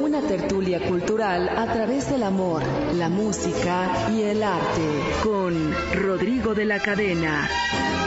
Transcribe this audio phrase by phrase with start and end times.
[0.00, 2.62] Una tertulia cultural a través del amor,
[2.94, 4.80] la música y el arte.
[5.22, 7.46] Con Rodrigo de la Cadena,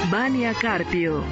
[0.10, 1.24] Vania Carpio,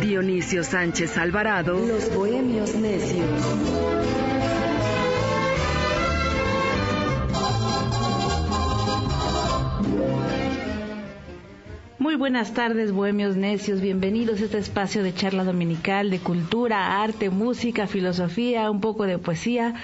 [0.00, 4.37] Dionisio Sánchez Alvarado, Los Bohemios Necios.
[12.08, 13.82] Muy buenas tardes, bohemios necios.
[13.82, 19.18] Bienvenidos a este espacio de charla dominical de cultura, arte, música, filosofía, un poco de
[19.18, 19.74] poesía,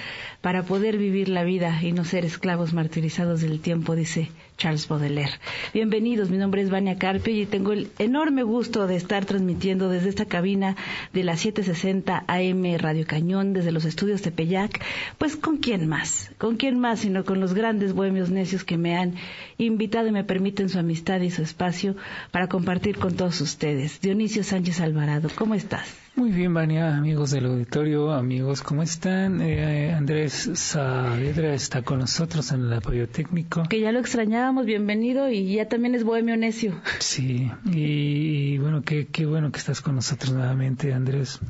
[0.41, 5.33] para poder vivir la vida y no ser esclavos martirizados del tiempo, dice Charles Baudelaire.
[5.73, 10.09] Bienvenidos, mi nombre es Vania Carpio y tengo el enorme gusto de estar transmitiendo desde
[10.09, 10.75] esta cabina
[11.13, 14.81] de la 760 AM Radio Cañón, desde los estudios de Peyac.
[15.17, 16.31] Pues, ¿con quién más?
[16.37, 19.15] ¿Con quién más sino con los grandes bohemios necios que me han
[19.57, 21.95] invitado y me permiten su amistad y su espacio
[22.31, 23.99] para compartir con todos ustedes?
[23.99, 26.04] Dionisio Sánchez Alvarado, ¿cómo estás?
[26.17, 29.41] Muy bien, Vania, amigos del auditorio, amigos, ¿cómo están?
[29.41, 33.63] Eh, Andrés Saavedra está con nosotros en el apoyo técnico.
[33.63, 36.79] Que ya lo extrañábamos, bienvenido y ya también es bohemio necio.
[36.99, 41.41] Sí, y, bueno, qué, qué bueno que estás con nosotros nuevamente, Andrés.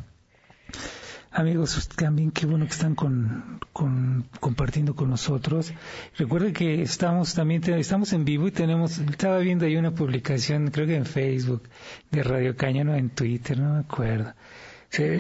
[1.31, 5.73] Amigos, también qué bueno que están con, con, compartiendo con nosotros.
[6.17, 10.87] Recuerden que estamos también estamos en vivo y tenemos estaba viendo ahí una publicación, creo
[10.87, 11.63] que en Facebook
[12.09, 14.33] de Radio Cañano en Twitter, no me acuerdo.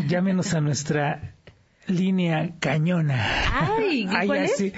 [0.07, 1.35] Llámenos a nuestra
[1.87, 3.77] línea cañona.
[3.77, 4.73] Ay, ¿cuál es?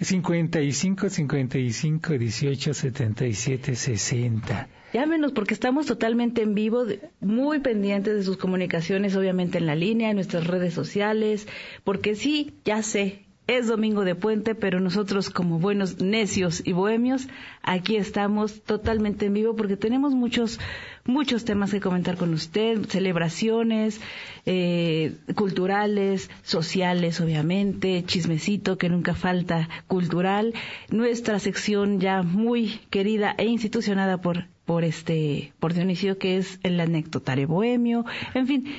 [0.00, 4.68] 55 55 18 77 60.
[4.92, 6.84] Llámenos porque estamos totalmente en vivo,
[7.20, 11.48] muy pendientes de sus comunicaciones, obviamente en la línea, en nuestras redes sociales,
[11.82, 17.28] porque sí, ya sé, es domingo de puente, pero nosotros como buenos necios y bohemios,
[17.62, 20.58] aquí estamos totalmente en vivo porque tenemos muchos,
[21.04, 24.00] muchos temas que comentar con usted, celebraciones
[24.46, 30.54] eh, culturales, sociales, obviamente, chismecito que nunca falta, cultural,
[30.90, 36.80] nuestra sección ya muy querida e institucionada por por este por Dionisio que es el
[36.80, 38.74] anecdotario bohemio, en fin,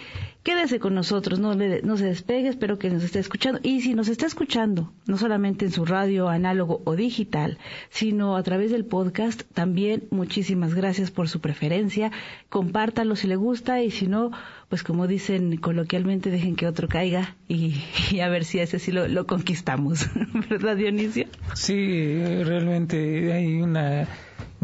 [0.46, 4.10] quédese con nosotros, no, no se despegue, espero que nos esté escuchando y si nos
[4.10, 7.58] está escuchando, no solamente en su radio análogo o digital,
[7.90, 12.12] sino a través del podcast, también muchísimas gracias por su preferencia,
[12.50, 14.32] compártalo si le gusta y si no,
[14.70, 17.82] pues como dicen coloquialmente, dejen que otro caiga y,
[18.24, 20.06] a ver si ese sí lo, lo conquistamos,
[20.50, 21.26] ¿verdad Dionisio?
[21.56, 24.08] Sí, realmente hay una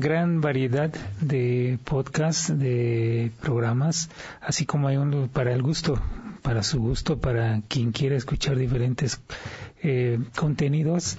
[0.01, 0.91] gran variedad
[1.21, 4.09] de podcasts, de programas,
[4.41, 6.01] así como hay uno para el gusto,
[6.41, 9.21] para su gusto, para quien quiera escuchar diferentes
[9.81, 11.17] eh, contenidos.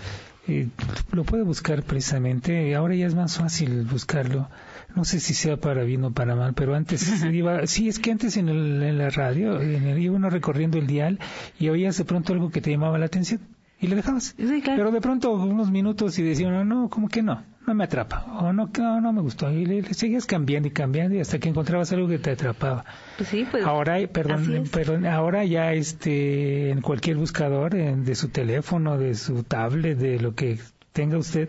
[0.49, 0.69] Eh,
[1.13, 2.75] lo puede buscar precisamente.
[2.75, 4.49] Ahora ya es más fácil buscarlo.
[4.97, 8.11] No sé si sea para bien o para mal, pero antes iba, sí, es que
[8.11, 11.21] antes en, el, en la radio en el, iba uno recorriendo el dial
[11.59, 13.41] y oías de pronto algo que te llamaba la atención
[13.81, 14.35] y le dejabas.
[14.37, 17.43] Pero de pronto unos minutos y decían, no, no, ¿cómo que no?
[17.73, 21.17] No me atrapa, o no, no, no me gustó, y le, seguías cambiando y cambiando
[21.17, 22.85] y hasta que encontrabas algo que te atrapaba.
[23.17, 28.99] Pues sí, pues, ahora, perdón, perdón, ahora ya este, en cualquier buscador, de su teléfono,
[28.99, 30.59] de su tablet, de lo que
[30.93, 31.49] tenga usted,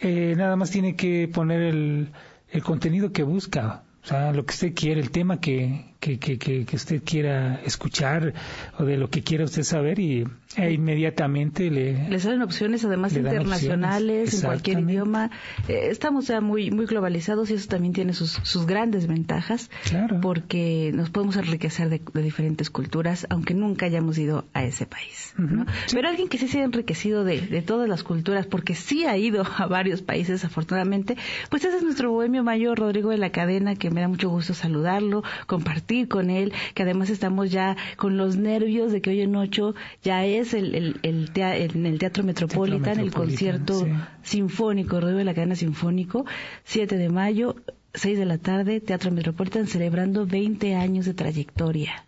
[0.00, 2.08] eh, nada más tiene que poner el,
[2.50, 6.38] el contenido que busca, o sea, lo que usted quiere, el tema que, que, que,
[6.38, 8.32] que, usted quiera escuchar
[8.78, 10.24] o de lo que quiera usted saber y
[10.56, 12.08] e inmediatamente le...
[12.08, 15.30] Le salen opciones además internacionales, en cualquier idioma.
[15.68, 20.20] Eh, estamos ya muy, muy globalizados y eso también tiene sus, sus grandes ventajas claro.
[20.20, 25.34] porque nos podemos enriquecer de, diferentes culturas aunque nunca hayamos ido a ese país.
[25.36, 25.66] ¿no?
[25.92, 29.16] Pero alguien que sí se ha enriquecido de, de todas las culturas porque sí ha
[29.18, 31.16] ido a varios países afortunadamente,
[31.50, 34.54] pues ese es nuestro bohemio mayor Rodrigo de la Cadena que me da mucho gusto
[34.54, 39.34] saludarlo, compartir con él, que además estamos ya con los nervios de que hoy en
[39.36, 43.86] ocho ya es el, el, el en el Teatro Metropolitan, el concierto
[44.22, 46.24] sinfónico, Rodrigo de la Cadena Sinfónico,
[46.64, 47.56] 7 de mayo,
[47.94, 52.06] 6 de la tarde, Teatro Metropolitan celebrando 20 años de trayectoria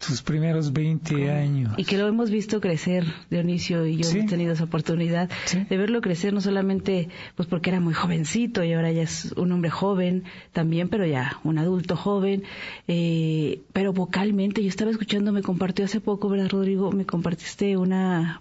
[0.00, 1.74] sus primeros 20 años.
[1.76, 5.30] Y que lo hemos visto crecer, Dionisio y yo hemos tenido esa oportunidad
[5.68, 9.52] de verlo crecer, no solamente pues porque era muy jovencito y ahora ya es un
[9.52, 12.44] hombre joven también, pero ya un adulto joven,
[12.88, 16.92] eh, pero vocalmente, yo estaba escuchando, me compartió hace poco, ¿verdad, Rodrigo?
[16.92, 18.40] Me compartiste una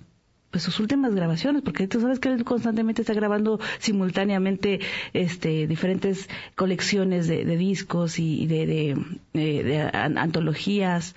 [0.60, 4.80] sus últimas grabaciones, porque tú sabes que él constantemente está grabando simultáneamente
[5.13, 8.96] este diferentes colecciones de, discos y de, de,
[9.34, 11.16] eh, antologías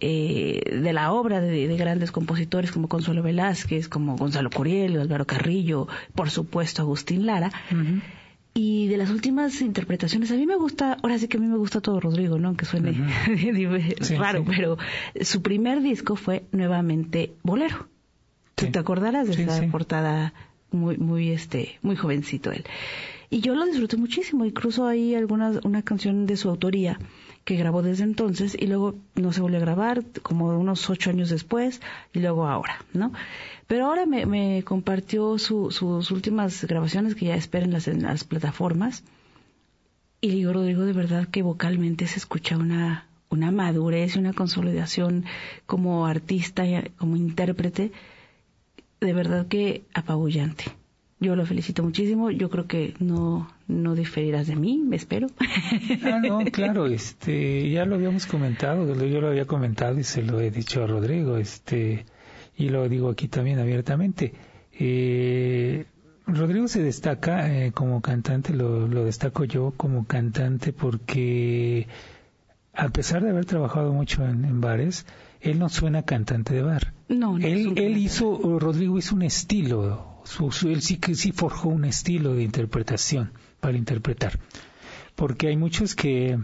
[0.00, 5.88] eh, de la obra de, grandes compositores como Consuelo Velázquez, como Gonzalo Curiel, Álvaro Carrillo,
[6.14, 7.50] por supuesto Agustín Lara.
[8.54, 11.56] Y de las últimas interpretaciones, a mí me gusta, ahora sí que a mí me
[11.56, 12.48] gusta todo Rodrigo, ¿no?
[12.48, 12.92] Aunque suene
[14.18, 14.76] raro, pero
[15.22, 17.88] su primer disco fue nuevamente Bolero.
[18.54, 20.34] ¿Tú te acordarás de esa portada
[20.70, 22.64] muy, muy, este, muy jovencito él?
[23.30, 26.98] Y yo lo disfruté muchísimo, incluso hay alguna, una canción de su autoría
[27.44, 31.30] que grabó desde entonces y luego no se volvió a grabar como unos ocho años
[31.30, 31.80] después
[32.12, 33.12] y luego ahora, ¿no?
[33.66, 39.02] Pero ahora me, compartió sus últimas grabaciones que ya esperan las, en las plataformas
[40.20, 45.24] y digo, Rodrigo, de verdad que vocalmente se escucha una, una madurez y una consolidación
[45.66, 46.64] como artista,
[46.96, 47.90] como intérprete,
[49.04, 50.64] de verdad que apabullante.
[51.20, 52.30] Yo lo felicito muchísimo.
[52.30, 55.28] Yo creo que no, no diferirás de mí, me espero.
[56.04, 60.40] Ah, no, claro, este, ya lo habíamos comentado, yo lo había comentado y se lo
[60.40, 62.06] he dicho a Rodrigo, este,
[62.56, 64.32] y lo digo aquí también abiertamente.
[64.72, 65.84] Eh,
[66.26, 71.86] Rodrigo se destaca eh, como cantante, lo, lo destaco yo como cantante porque
[72.74, 75.06] a pesar de haber trabajado mucho en, bares,
[75.42, 76.94] él no suena cantante de bar.
[77.08, 80.12] No, no él, él hizo, Rodrigo hizo un estilo
[80.64, 84.38] él sí que sí forjó un estilo de interpretación para interpretar.
[85.14, 86.38] Porque hay muchos que,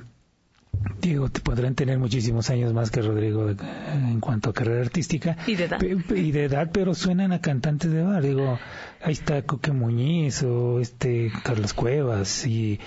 [1.01, 5.37] digo, podrán tener muchísimos años más que Rodrigo en cuanto a carrera artística.
[5.47, 5.81] Y de edad.
[5.83, 8.23] Y de edad, pero suenan a cantantes de bar.
[8.23, 8.59] Digo,
[9.03, 12.79] ahí está Coque Muñiz o este Carlos Cuevas y,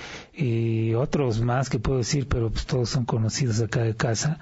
[0.96, 4.40] otros más que puedo decir, pero pues todos son conocidos acá de casa.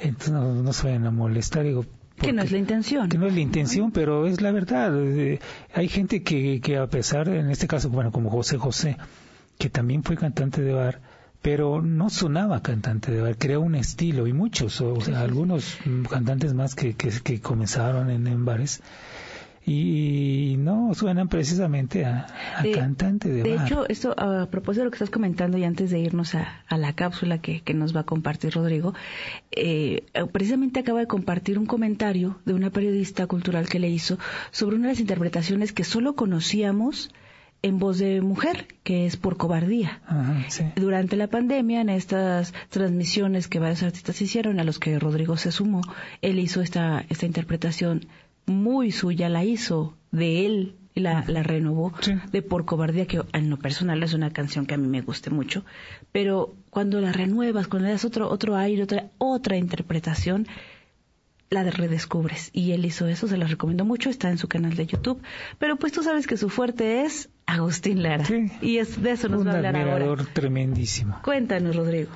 [0.00, 1.64] Entonces no, no suelen a molestar.
[1.64, 1.84] Digo,
[2.20, 3.08] que no es la intención.
[3.08, 4.92] Que no es la intención, pero es la verdad.
[4.94, 5.40] Eh,
[5.74, 8.96] hay gente que, que a pesar, en este caso, bueno, como José José,
[9.58, 11.00] que también fue cantante de bar,
[11.40, 15.78] pero no sonaba cantante de bar, creó un estilo y muchos, o sea, algunos
[16.10, 18.82] cantantes más que, que, que comenzaron en, en bares
[19.66, 22.26] y no suenan precisamente a,
[22.74, 25.98] cantante de De hecho, esto a propósito de lo que estás comentando y antes de
[25.98, 28.94] irnos a, la cápsula que, nos va a compartir Rodrigo,
[29.52, 34.18] eh, precisamente acaba de compartir un comentario de una periodista cultural que le hizo
[34.50, 37.10] sobre una de las interpretaciones que solo conocíamos
[37.62, 40.00] en voz de mujer, que es por cobardía.
[40.76, 45.52] Durante la pandemia, en estas transmisiones que varios artistas hicieron, a los que Rodrigo se
[45.52, 45.82] sumó,
[46.22, 48.06] él hizo esta, esta interpretación
[48.46, 51.92] muy suya, la hizo de él, la, la renovó
[52.32, 55.30] de Por Cobardía, que en lo personal es una canción que a mí me guste
[55.30, 55.64] mucho,
[56.12, 60.46] pero cuando la renuevas, cuando le das otro, otro aire, otra, otra interpretación,
[61.50, 62.50] la redescubres.
[62.52, 65.20] Y él hizo eso, se la recomiendo mucho, está en su canal de YouTube.
[65.58, 68.24] Pero pues tú sabes que su fuerte es Agustín Lara.
[68.62, 70.24] Y es, de eso nos va a hablar ahora.
[70.32, 71.18] tremendísimo.
[71.22, 72.10] Cuéntanos, Rodrigo.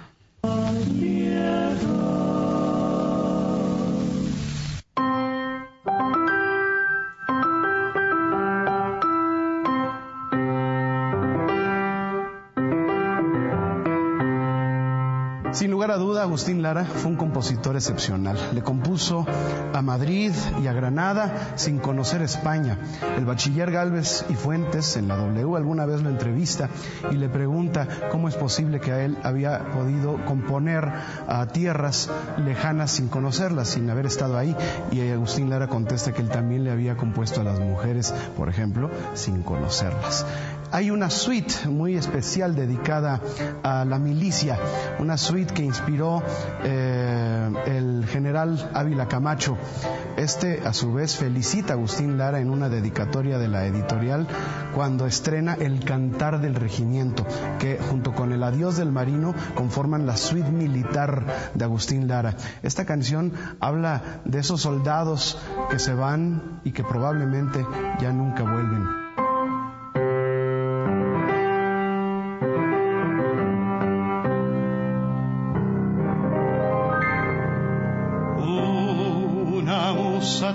[16.20, 18.38] Agustín Lara fue un compositor excepcional.
[18.52, 19.26] Le compuso
[19.72, 20.32] a Madrid
[20.62, 22.78] y a Granada sin conocer España.
[23.16, 26.68] El bachiller Galvez y Fuentes en la W alguna vez lo entrevista
[27.10, 30.90] y le pregunta cómo es posible que a él había podido componer
[31.26, 34.56] a tierras lejanas sin conocerlas, sin haber estado ahí.
[34.90, 38.90] Y Agustín Lara contesta que él también le había compuesto a las mujeres, por ejemplo,
[39.14, 40.26] sin conocerlas
[40.74, 43.20] hay una suite muy especial dedicada
[43.62, 44.58] a la milicia,
[44.98, 46.20] una suite que inspiró
[46.64, 49.56] eh, el general Ávila Camacho.
[50.16, 54.26] Este, a su vez, felicita a Agustín Lara en una dedicatoria de la editorial
[54.74, 57.24] cuando estrena El Cantar del Regimiento,
[57.60, 62.34] que junto con El Adiós del Marino conforman la suite militar de Agustín Lara.
[62.64, 65.38] Esta canción habla de esos soldados
[65.70, 67.64] que se van y que probablemente
[68.00, 69.03] ya nunca vuelven.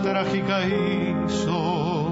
[0.09, 2.09] Trágica hizo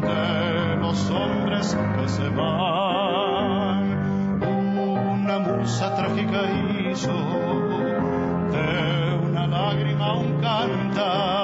[0.07, 3.83] de los hombres que se van.
[5.21, 6.43] Una musa trágica
[6.89, 7.13] hizo
[8.55, 11.34] de una lágrima un cantar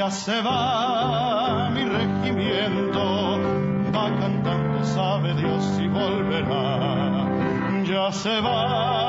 [0.00, 3.38] Ya se va mi regimiento,
[3.94, 7.28] va cantando, sabe Dios si volverá.
[7.84, 8.99] Ya se va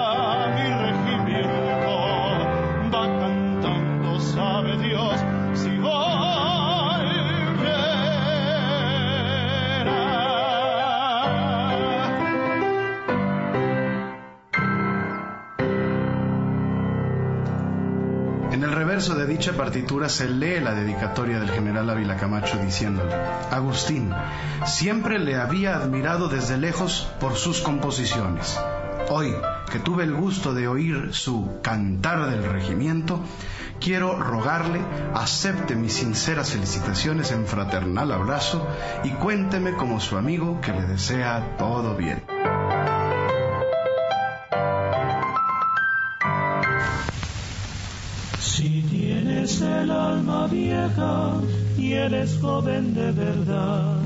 [18.91, 23.15] Reverso de dicha partitura se lee la dedicatoria del general Ávila Camacho diciéndole,
[23.49, 24.13] Agustín,
[24.65, 28.59] siempre le había admirado desde lejos por sus composiciones.
[29.07, 29.33] Hoy
[29.71, 33.21] que tuve el gusto de oír su Cantar del Regimiento,
[33.79, 34.81] quiero rogarle
[35.13, 38.67] acepte mis sinceras felicitaciones en fraternal abrazo
[39.05, 42.21] y cuénteme como su amigo que le desea todo bien.
[51.77, 53.97] Y eres joven de verdad,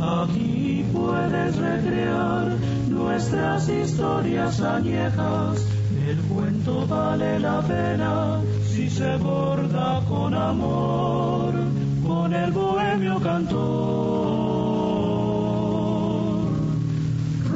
[0.00, 2.56] aquí puedes recrear
[2.88, 5.66] nuestras historias añejas.
[6.08, 11.54] El cuento vale la pena si se borda con amor,
[12.06, 14.40] con el bohemio cantor.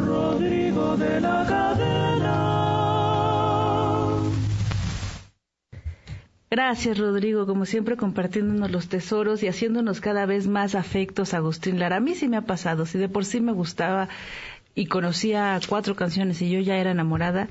[0.07, 2.54] Rodrigo de la Cadena.
[6.55, 11.97] Gracias, Rodrigo, como siempre compartiéndonos los tesoros y haciéndonos cada vez más afectos, Agustín Lara.
[11.97, 14.09] A mí sí me ha pasado, si de por sí me gustaba
[14.73, 17.49] y conocía cuatro canciones y yo ya era enamorada,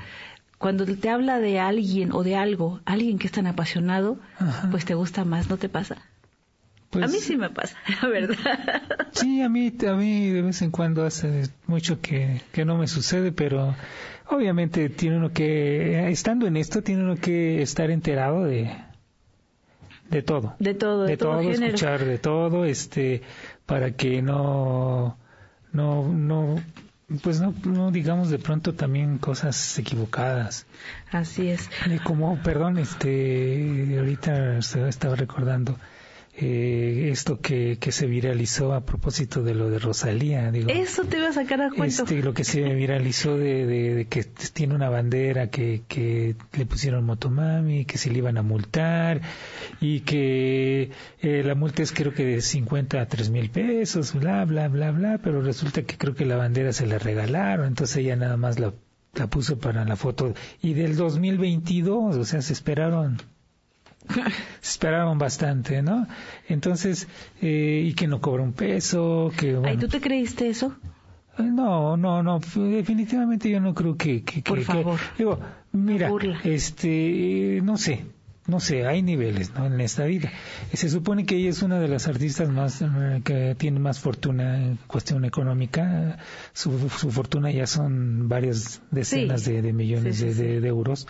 [0.57, 4.69] cuando te habla de alguien o de algo, alguien que es tan apasionado, Ajá.
[4.71, 5.97] pues te gusta más, ¿no te pasa?
[6.89, 8.83] Pues, a mí sí me pasa, la verdad.
[9.11, 12.87] Sí, a mí, a mí de vez en cuando hace mucho que, que no me
[12.87, 13.75] sucede, pero
[14.29, 18.71] obviamente tiene uno que, estando en esto, tiene uno que estar enterado de,
[20.13, 20.55] de todo.
[20.59, 21.65] De todo, de, de todo, todo, género.
[21.75, 23.21] escuchar de todo, este,
[23.65, 25.17] para que no,
[25.71, 26.55] no, no,
[27.21, 30.65] pues no, no digamos de pronto también cosas equivocadas.
[31.11, 31.69] Así es.
[31.89, 35.77] Eh, Como, perdón, este, ahorita se- estaba recordando
[36.35, 40.69] eh, esto que, que se viralizó a propósito de lo de Rosalía, digo.
[40.69, 42.03] Eso te iba a sacar a cuento.
[42.03, 46.65] Este, lo que se viralizó de, de- de que tiene una bandera que, que le
[46.65, 49.21] pusieron motomami, que se le iban a multar
[49.79, 50.89] y que
[51.21, 54.91] eh, la multa es creo que de 50 a 3 mil pesos, bla, bla, bla,
[54.91, 58.59] bla, pero resulta que creo que la bandera se la regalaron, entonces ella nada más
[58.59, 58.73] la,
[59.13, 60.33] la puso para la foto.
[60.63, 63.21] Y del 2022, o sea, se esperaron
[64.61, 66.07] esperaron bastante, ¿no?
[66.47, 67.07] Entonces,
[67.41, 70.73] eh, y que no cobra un peso, que bueno, ¿tú te creíste eso?
[71.37, 74.23] No, no, no, definitivamente yo no creo que...
[74.23, 74.99] que- Por que- favor.
[74.99, 75.39] que- digo,
[75.71, 76.39] mira, burla.
[76.43, 78.05] este, no sé,
[78.45, 79.65] no sé, hay niveles, ¿no?
[79.65, 80.31] En esta vida.
[80.73, 84.57] Se supone que ella es una de las artistas más, eh, que tiene más fortuna
[84.63, 86.19] en cuestión económica.
[86.53, 89.53] Su, su fortuna ya son varias decenas Sí.
[89.53, 90.59] de, de millones Sí, sí, de, de- sí.
[90.61, 91.07] de euros.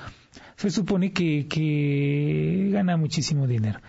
[0.55, 3.79] Se supone que, que gana muchísimo dinero.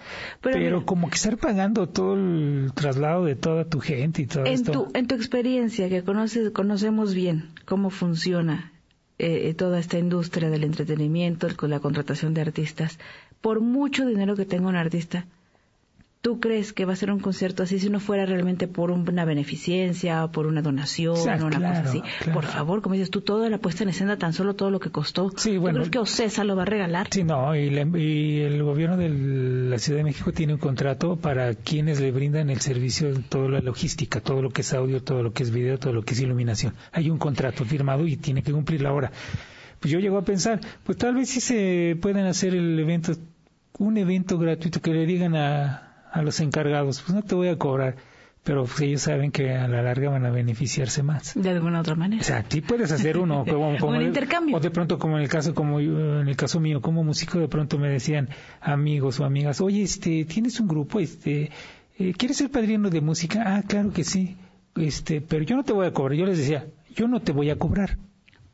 [0.41, 4.53] Pero como que estar pagando todo el traslado de toda tu gente y todo En
[4.55, 4.73] esto.
[4.73, 8.73] tu, en tu experiencia, que conoces, conocemos bien cómo funciona
[9.19, 12.99] eh, eh, toda esta industria del entretenimiento, el- con la contratación de artistas,
[13.41, 15.27] por mucho dinero que tenga un artista,
[16.25, 19.27] ¿tú crees que va a ser un concierto así si no fuera realmente por una
[19.27, 22.01] beneficencia, o por una donación, O sea, una claro, cosa así?
[22.21, 22.33] claro.
[22.33, 24.89] Por favor, como dices tú, toda la puesta en escena, tan solo todo lo que
[24.91, 25.31] costó.
[25.37, 25.77] Sí, ¿Tú bueno.
[25.81, 27.09] crees que Ocesa lo va a regalar?
[27.11, 31.17] Sí, no, y, la- y el gobierno de la Ciudad de México tiene un contrato
[31.17, 35.23] para quienes le brindan el servicio, toda la logística, todo lo que es audio, todo
[35.23, 36.73] lo que es video, todo lo que es iluminación.
[36.93, 39.13] Hay un contrato firmado y tiene que cumplir la hora.
[39.79, 43.13] Pues yo llego a pensar, pues tal vez sí se pueden hacer el evento,
[43.79, 47.57] un evento gratuito que le digan a, a los encargados, pues no te voy a
[47.59, 47.97] cobrar,
[48.45, 51.33] pero pues ellos saben que a la larga van a beneficiarse más.
[51.35, 52.21] De alguna otra manera.
[52.21, 54.57] O sea, sí puedes hacer uno como, como Un el- intercambio.
[54.57, 57.39] o de pronto como en el caso como yo- en el caso mío como músico
[57.39, 58.29] de pronto me decían
[58.61, 61.51] amigos o amigas, "Oye, este, tienes un grupo, este,
[61.99, 64.37] eh, ¿quieres ser padrino de música?" "Ah, claro que sí."
[64.77, 66.19] Este, pero yo no te voy a cobrar.
[66.19, 67.97] Yo les decía, "Yo no te voy a cobrar."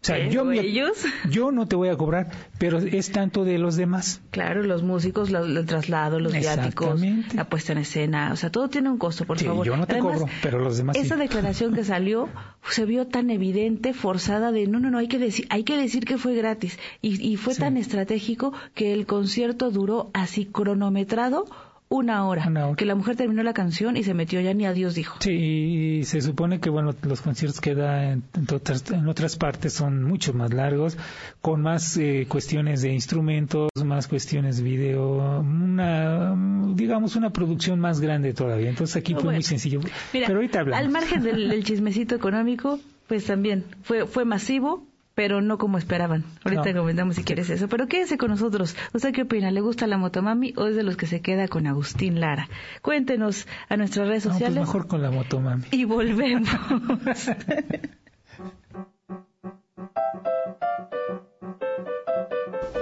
[0.03, 0.31] O sea, ¿Eh?
[0.31, 0.97] yo ¿O me- ellos?
[1.31, 4.23] yo no te voy a cobrar, pero es tanto de los demás.
[4.31, 6.99] Claro, los músicos, lo- el traslado, los viáticos,
[7.35, 9.67] la puesta en escena, o sea, todo tiene un costo, por Sí, favor.
[9.67, 11.03] yo no te Además, cobro, pero los demás sí.
[11.03, 12.31] Esa declaración que salió
[12.67, 16.07] se vio tan evidente, forzada de no, no, no, hay que decir, hay que decir
[16.07, 17.61] que fue gratis y, y fue Sí.
[17.61, 21.45] tan estratégico que el concierto duró así cronometrado
[21.93, 24.95] una hora, que la mujer terminó la canción y se metió ya ni a Dios
[24.95, 25.17] dijo.
[25.19, 29.73] Sí, y se supone que bueno, los conciertos que da en, otras, en otras partes
[29.73, 30.97] son mucho más largos,
[31.41, 36.33] con más eh, cuestiones de instrumentos, más cuestiones de video, una,
[36.75, 38.71] digamos, una producción más grande todavía.
[38.71, 39.81] Entonces aquí fue muy sencillo.
[40.13, 40.87] Pero ahorita hablamos.
[40.87, 42.79] Al margen del chismecito económico,
[43.09, 44.87] pues también fue, fue masivo,
[45.21, 46.25] pero no como esperaban.
[46.47, 47.69] Ahorita comentamos si quieres eso.
[47.69, 48.75] Pero quédese con nosotros.
[48.95, 49.51] ¿Usted qué opina?
[49.51, 52.49] ¿Le gusta la motomami o es de los que se queda con Agustín Lara?
[52.81, 54.61] Cuéntenos a nuestras redes pues sociales.
[54.61, 55.65] mejor con la motomami.
[55.73, 56.49] Y volvemos.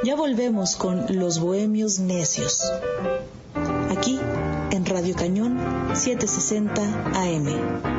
[0.05, 2.63] ya volvemos con Los Bohemios Necios.
[3.91, 4.21] Aquí
[4.71, 5.59] en Radio Cañón
[5.93, 6.83] 760
[7.15, 7.98] AM.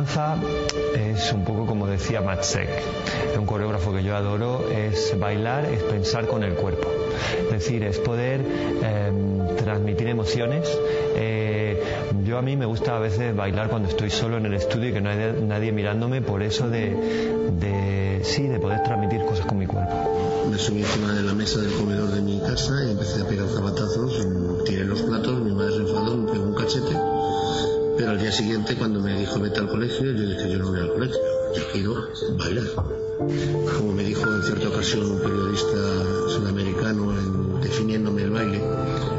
[0.00, 0.36] Danza
[0.94, 2.70] es un poco como decía Matsek,
[3.38, 6.88] un coreógrafo que yo adoro, es bailar, es pensar con el cuerpo.
[7.44, 10.66] Es decir, es poder em, transmitir emociones.
[11.16, 11.82] Eh,
[12.24, 14.92] yo a mí me gusta a veces bailar cuando estoy solo en el estudio y
[14.94, 19.66] que no hay nadie mirándome por eso de, sí, de poder transmitir cosas con mi
[19.66, 20.46] cuerpo.
[20.50, 23.48] Me subí encima de la mesa del comedor de mi casa y empecé a pegar
[23.48, 24.26] zabatazos,
[24.64, 25.39] tiré los platos,
[28.40, 31.20] siguiente, cuando me dijo vete al colegio, yo dije yo no voy al colegio,
[31.54, 31.94] yo quiero
[32.38, 32.64] bailar.
[33.76, 35.76] Como me dijo en cierta ocasión un periodista
[36.28, 38.62] sudamericano en, definiéndome el baile,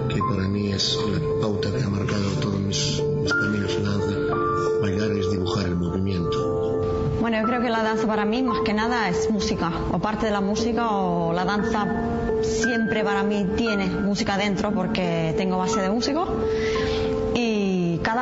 [0.09, 4.35] que para mí es la pauta que ha marcado todos mis, caminos en la danza,
[4.81, 6.81] bailar es dibujar el movimiento.
[7.21, 10.25] Bueno, yo creo que la danza para mí más que nada es música, o parte
[10.25, 11.85] de la música o la danza
[12.41, 16.27] siempre para mí tiene música dentro porque tengo base de músico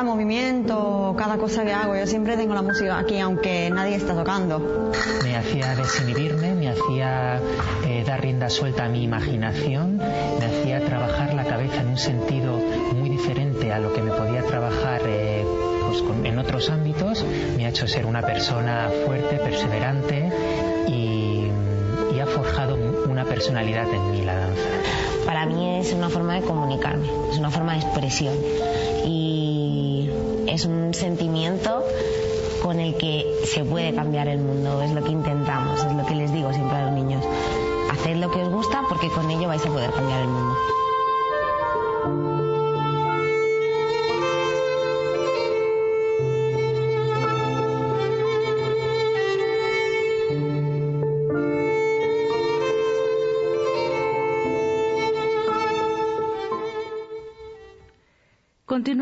[0.00, 4.14] cada movimiento, cada cosa que hago, yo siempre tengo la música aquí aunque nadie está
[4.14, 4.90] tocando.
[5.22, 7.38] Me hacía desinhibirme, me hacía
[7.84, 12.56] eh, dar rienda suelta a mi imaginación, me hacía trabajar la cabeza en un sentido
[12.94, 15.44] muy diferente a lo que me podía trabajar eh,
[15.86, 17.22] pues en otros ámbitos,
[17.58, 20.32] me ha hecho ser una persona fuerte, perseverante
[20.88, 21.44] y,
[22.14, 24.62] y ha forjado una personalidad en mí la danza.
[25.26, 28.34] Para mí es una forma de comunicarme, es una forma de expresión
[30.50, 31.84] es un sentimiento
[32.62, 36.14] con el que se puede cambiar el mundo, es lo que intentamos, es lo que
[36.14, 37.24] les digo siempre a los niños.
[37.90, 40.49] Haced lo que os gusta porque con ello vais a poder cambiar el mundo.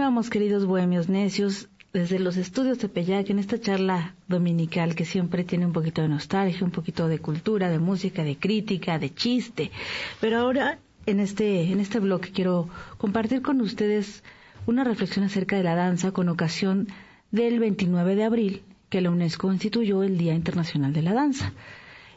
[0.09, 5.45] Continuamos, queridos bohemios necios, desde los estudios de Peyac en esta charla dominical que siempre
[5.45, 9.71] tiene un poquito de nostalgia, un poquito de cultura, de música, de crítica, de chiste.
[10.19, 14.25] Pero ahora, en este, en este bloque, quiero compartir con ustedes
[14.65, 16.89] una reflexión acerca de la danza con ocasión
[17.31, 21.53] del 29 de abril, que la UNESCO instituyó el Día Internacional de la Danza.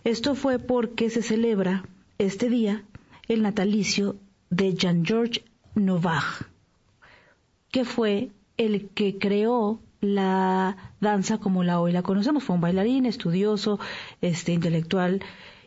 [0.05, 1.83] Esto fue porque se celebra
[2.19, 2.85] este día
[3.27, 4.15] el natalicio
[4.49, 5.43] de Jean-Georges
[5.75, 6.50] Novak,
[7.71, 12.43] que fue el que creó la danza como la hoy la conocemos.
[12.43, 13.79] Fue un bailarín, estudioso,
[14.21, 15.21] este, intelectual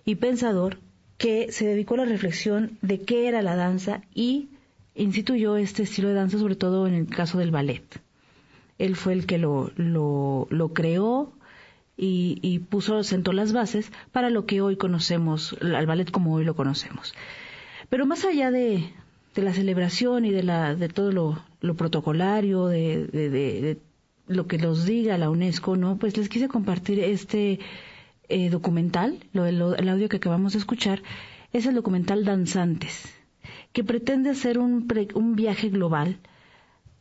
[0.05, 0.79] y pensador
[1.17, 4.49] que se dedicó a la reflexión de qué era la danza y
[4.95, 7.85] instituyó este estilo de danza, sobre todo en el caso del ballet.
[8.79, 11.33] Él fue el que lo, lo, lo creó
[11.97, 16.45] y, y, puso, sentó las bases para lo que hoy conocemos, al ballet como hoy
[16.45, 17.14] lo conocemos.
[17.88, 18.93] Pero más allá de,
[19.35, 23.79] de la celebración y de, la, de todo lo, lo protocolario, de, de,
[24.27, 25.97] lo que nos diga la UNESCO, ¿no?
[25.97, 27.59] Pues les quise compartir este
[28.29, 31.03] eh, documental, lo, el audio que acabamos de escuchar,
[31.53, 33.12] es el documental Danzantes,
[33.73, 36.18] que pretende hacer un, un viaje global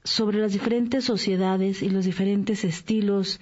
[0.03, 3.39] sobre las diferentes sociedades y los diferentes estilos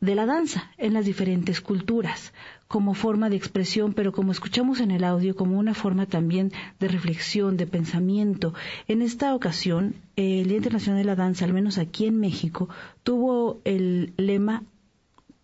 [0.00, 2.32] de la danza en las diferentes culturas,
[2.68, 6.88] como forma de expresión, pero como escuchamos en el audio, como una forma también de
[6.88, 8.54] reflexión, de pensamiento.
[8.88, 12.68] En esta ocasión, el Día Internacional de la Danza, al menos aquí en México,
[13.04, 14.64] tuvo el lema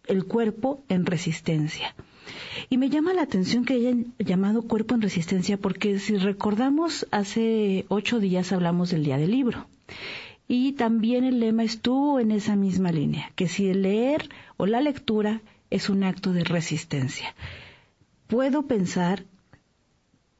[0.07, 1.95] El cuerpo en resistencia.
[2.71, 7.85] Y me llama la atención que hayan llamado cuerpo en resistencia porque si recordamos, hace
[7.89, 9.67] ocho días hablamos del Día del Libro.
[10.49, 14.81] Y también el lema estuvo en esa misma línea, que si el leer o la
[14.81, 15.41] lectura
[15.73, 17.35] es un acto de resistencia.
[18.27, 19.25] Puedo pensar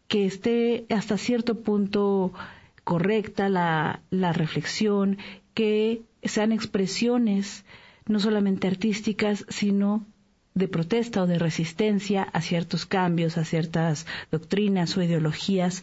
[0.09, 2.33] que esté hasta cierto punto
[2.85, 5.19] correcta la, la reflexión,
[5.55, 7.65] que sean expresiones
[8.07, 10.07] no solamente artísticas, sino
[10.55, 15.83] de protesta o de resistencia a ciertos cambios, a ciertas doctrinas o ideologías,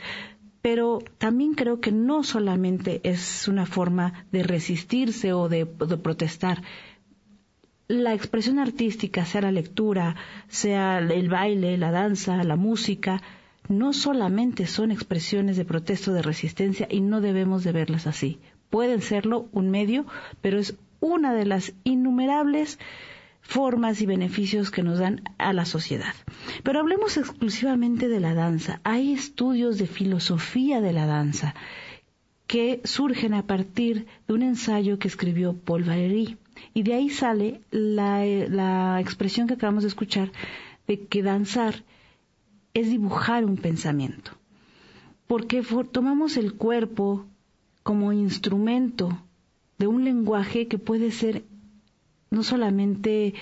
[0.61, 6.61] pero también creo que no solamente es una forma de resistirse o de, protestar.
[7.89, 10.15] La expresión artística, sea la lectura,
[10.47, 13.19] sea el baile, la danza, la música,
[13.67, 18.37] no solamente son expresiones de protesta o de resistencia y no debemos de verlas así.
[18.69, 20.05] Pueden serlo un medio,
[20.39, 22.77] pero es una de las innumerables
[23.41, 26.13] formas y beneficios que nos dan a la sociedad.
[26.61, 28.81] Pero hablemos exclusivamente de la danza.
[28.83, 31.55] Hay estudios de filosofía de la danza
[32.45, 36.37] que surgen a partir de un ensayo que escribió Paul Valéry.
[36.73, 40.31] Y de ahí sale la, la expresión que acabamos de escuchar
[40.87, 41.83] de que danzar
[42.73, 44.31] es dibujar un pensamiento.
[45.27, 47.25] Porque tomamos el cuerpo
[47.83, 49.21] como instrumento
[49.77, 51.43] de un lenguaje que puede ser
[52.31, 53.33] no solamente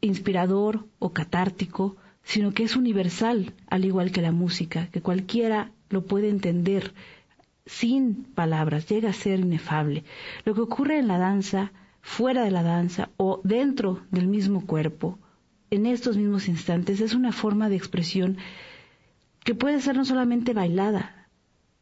[0.00, 6.04] inspirador o catártico, sino que es universal, al igual que la música, que cualquiera lo
[6.04, 6.92] puede entender
[7.66, 10.04] sin palabras, llega a ser inefable.
[10.44, 15.18] Lo que ocurre en la danza, fuera de la danza o dentro del mismo cuerpo,
[15.70, 18.36] en estos mismos instantes, es una forma de expresión
[19.44, 21.28] que puede ser no solamente bailada,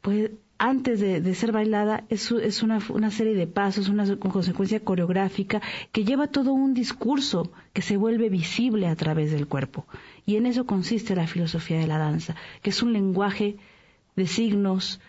[0.01, 5.62] puede, antes de, ser bailada es, es una, una, serie de pasos, una consecuencia coreográfica
[5.90, 9.87] que lleva todo un discurso que se vuelve visible a través del cuerpo.
[10.27, 13.57] Y en eso consiste la filosofía de la danza, que es un lenguaje
[14.16, 15.01] de signos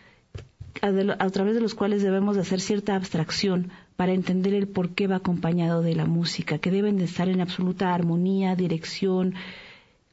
[0.82, 5.08] a, través de los cuales debemos de hacer cierta abstracción para entender el por qué
[5.08, 9.36] va acompañado de la música, que deben de estar en absoluta armonía, dirección,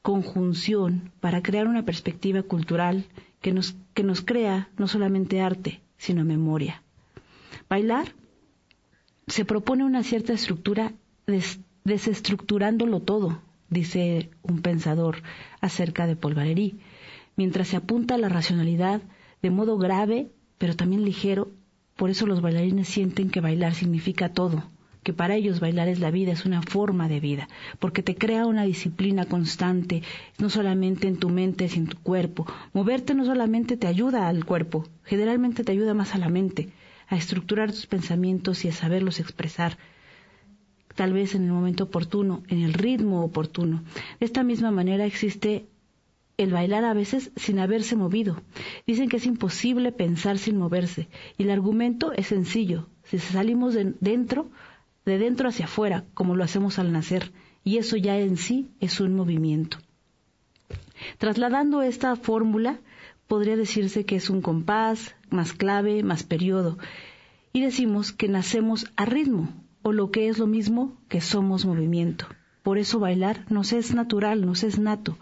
[0.03, 3.05] conjunción, para crear una perspectiva cultural
[3.40, 6.83] que nos, que nos crea no solamente arte, sino memoria.
[7.68, 8.14] Bailar
[9.27, 10.92] se propone una cierta estructura
[11.85, 15.23] desestructurándolo todo, dice un pensador
[15.61, 16.79] acerca de Paul Valéry,
[17.37, 19.03] mientras se apunta a la racionalidad
[19.42, 21.51] de modo grave, pero también ligero,
[21.97, 24.64] por eso los bailarines sienten que bailar significa todo,
[25.03, 28.47] que para ellos bailar es la vida, es una forma de vida, porque te crea
[28.47, 30.03] una disciplina constante,
[30.38, 32.47] no solamente en tu mente, sino en tu cuerpo.
[32.73, 36.71] Moverte no solamente te ayuda al cuerpo, generalmente te ayuda más a la mente,
[37.09, 39.79] a estructurar tus pensamientos y a saberlos expresar
[40.99, 43.85] tal vez en el momento oportuno, en el ritmo oportuno.
[44.18, 45.66] De esta misma manera existe
[46.38, 48.40] el bailar a veces sin haberse movido.
[48.87, 52.88] Dicen que es imposible pensar sin moverse y el argumento es sencillo.
[53.03, 54.48] Si salimos de dentro,
[55.05, 57.33] de dentro hacia afuera, como lo hacemos al nacer,
[57.64, 59.79] y eso ya en sí es un movimiento.
[61.18, 62.79] Trasladando esta fórmula,
[63.27, 66.79] podría decirse que es un compás, más clave, más periodo,
[67.53, 69.48] y decimos que nacemos a ritmo,
[69.83, 72.27] o lo que es lo mismo que somos movimiento.
[72.62, 75.18] Por eso bailar nos es natural, nos es nato,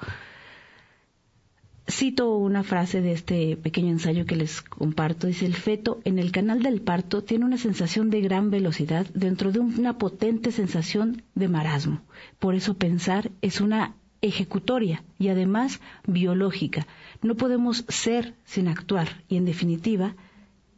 [1.89, 5.29] Cito una frase de este pequeño ensayo que les comparto.
[5.29, 9.53] Dice, el feto en el canal del parto tiene una sensación de gran velocidad dentro
[9.53, 12.03] de una potente sensación de marasmo.
[12.41, 16.89] Por eso pensar es una ejecutoria y además biológica.
[17.23, 20.17] No podemos ser sin actuar y en definitiva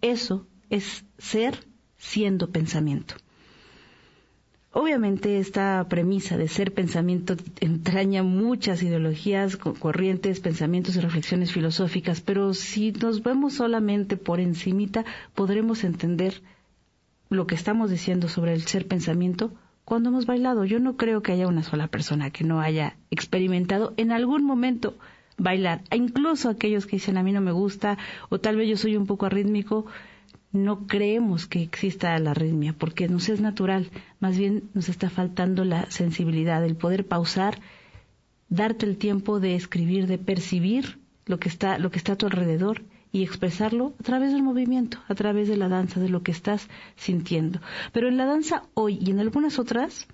[0.02, 1.66] eso es ser
[1.96, 3.14] siendo pensamiento.
[4.72, 12.52] Obviamente esta premisa de ser pensamiento entraña muchas ideologías, corrientes, pensamientos y reflexiones filosóficas, pero
[12.52, 16.42] si nos vemos solamente por encimita, podremos entender
[17.30, 19.52] lo que estamos diciendo sobre el ser pensamiento
[19.86, 20.66] cuando hemos bailado.
[20.66, 24.96] Yo no creo que haya una sola persona que no haya experimentado en algún momento
[25.38, 25.82] bailar.
[25.90, 27.96] E incluso aquellos que dicen a mí no me gusta
[28.28, 29.86] o tal vez yo soy un poco arrítmico,
[30.52, 35.64] no creemos que exista la arritmia, porque nos es natural, más bien nos está faltando
[35.64, 37.60] la sensibilidad, el poder pausar,
[38.48, 42.26] darte el tiempo de escribir, de percibir lo que está, lo que está a tu
[42.26, 42.82] alrededor
[43.12, 46.68] y expresarlo a través del movimiento, a través de la danza, de lo que estás
[46.96, 47.60] sintiendo.
[47.92, 50.06] Pero en la danza hoy y en algunas otras,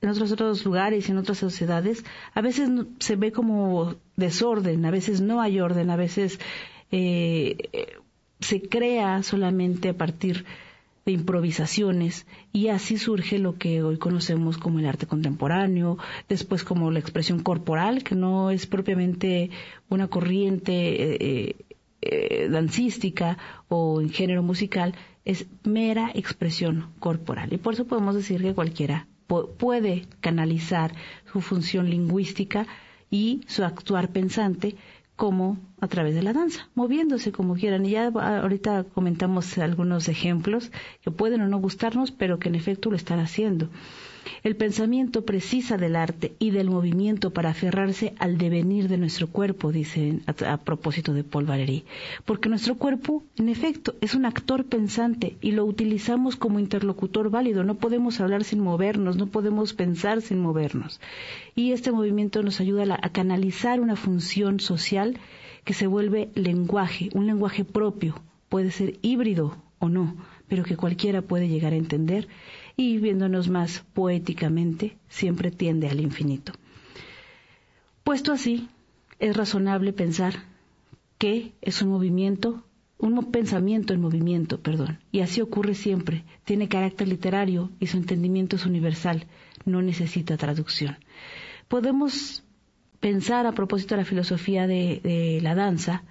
[0.00, 4.90] en otros otros lugares y en otras sociedades, a veces se ve como desorden, a
[4.90, 6.40] veces no hay orden, a veces
[6.90, 7.56] eh,
[8.42, 10.44] se crea solamente a partir
[11.04, 16.90] de improvisaciones y así surge lo que hoy conocemos como el arte contemporáneo, después como
[16.90, 19.50] la expresión corporal, que no es propiamente
[19.88, 21.56] una corriente eh,
[22.02, 27.52] eh, dancística o en género musical, es mera expresión corporal.
[27.52, 29.06] Y por eso podemos decir que cualquiera
[29.58, 30.94] puede canalizar
[31.32, 32.66] su función lingüística
[33.10, 34.76] y su actuar pensante
[35.22, 37.86] como a través de la danza, moviéndose como quieran.
[37.86, 42.90] Y ya ahorita comentamos algunos ejemplos que pueden o no gustarnos, pero que en efecto
[42.90, 43.68] lo están haciendo.
[44.42, 49.72] El pensamiento precisa del arte y del movimiento para aferrarse al devenir de nuestro cuerpo,
[49.72, 51.84] dicen a, propósito de Paul Valéry,
[52.24, 57.64] porque nuestro cuerpo, en efecto, es un actor pensante y lo utilizamos como interlocutor válido.
[57.64, 61.00] No podemos hablar sin movernos, no podemos pensar sin movernos.
[61.54, 65.18] Y este movimiento nos ayuda a canalizar una función social
[65.64, 70.16] que se vuelve lenguaje, un lenguaje propio, puede ser híbrido o no,
[70.48, 72.28] pero que cualquiera puede llegar a entender
[72.76, 76.52] y viéndonos más poéticamente, siempre tiende al infinito.
[78.04, 78.68] Puesto así,
[79.18, 80.34] es razonable pensar
[81.18, 82.64] que es un movimiento,
[82.98, 88.56] un pensamiento en movimiento, perdón, y así ocurre siempre, tiene carácter literario y su entendimiento
[88.56, 89.26] es universal,
[89.64, 90.96] no necesita traducción.
[91.68, 92.42] Podemos
[92.98, 96.02] pensar a propósito de la filosofía de, la danza,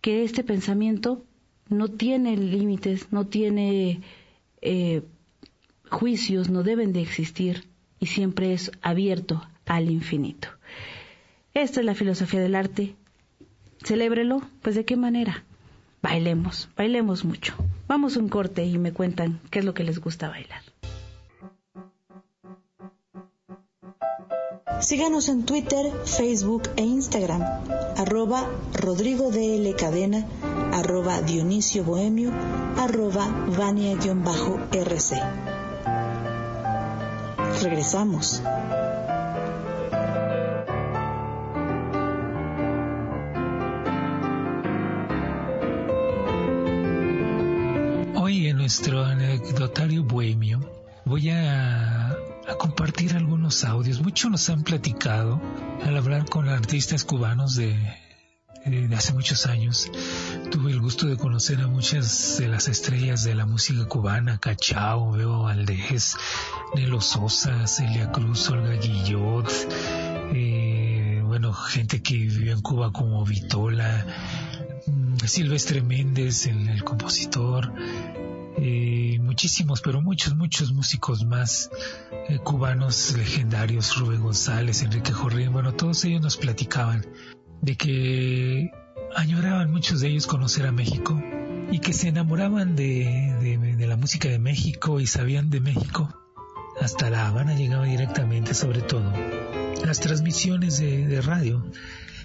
[0.00, 1.24] que este pensamiento
[1.68, 4.00] no tiene límites, no tiene
[4.62, 5.02] eh,
[5.90, 10.48] juicios no deben de existir y siempre es abierto al infinito.
[11.54, 12.94] Esta es la filosofía del arte.
[13.84, 15.44] Celébrelo, pues de qué manera.
[16.02, 17.54] Bailemos, bailemos mucho.
[17.88, 20.62] Vamos un corte y me cuentan qué es lo que les gusta bailar.
[24.80, 27.42] Síganos en Twitter, Facebook e Instagram,
[27.98, 30.26] arroba Rodrigo DL Cadena,
[30.72, 32.32] arroba Dionisio Bohemio,
[32.78, 33.26] arroba
[33.58, 35.20] Vania-RC.
[37.62, 38.42] Regresamos.
[48.14, 50.60] Hoy en nuestro anecdotario bohemio
[51.04, 52.16] voy a,
[52.58, 54.00] compartir algunos audios.
[54.00, 55.40] Muchos nos han platicado
[55.84, 57.76] al hablar con artistas cubanos de,
[58.64, 59.90] de hace muchos años
[60.50, 65.12] tuve el gusto de conocer a muchas de las estrellas de la música cubana, Cachao,
[65.12, 66.16] Veo Valdés,
[66.74, 69.48] Nelo Sosa, Celia Cruz, Olga Guillot,
[70.34, 74.04] eh, bueno, gente que vivió en Cuba como Vitola,
[74.86, 77.72] mm, Silvestre Méndez, el, compositor,
[78.58, 81.70] eh, muchísimos, pero muchos, muchos músicos más
[82.28, 87.06] eh, cubanos legendarios, Rubén González, Enrique Jorrín, bueno, todos ellos nos platicaban
[87.62, 88.70] de que
[89.16, 91.22] añoraban muchos de ellos conocer a México
[91.70, 93.34] y que se enamoraban de,
[93.76, 96.08] de, la música de México y sabían de México.
[96.80, 99.12] Hasta La Habana llegaba directamente, sobre todo,
[99.84, 101.64] las transmisiones de, de radio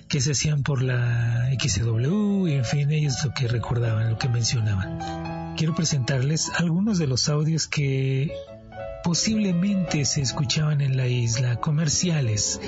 [0.07, 4.29] que se hacían por la XW y en fin, ellos lo que recordaban, lo que
[4.29, 5.55] mencionaban.
[5.57, 8.31] Quiero presentarles algunos de los audios que
[9.05, 12.59] posiblemente se escuchaban en la isla, comerciales,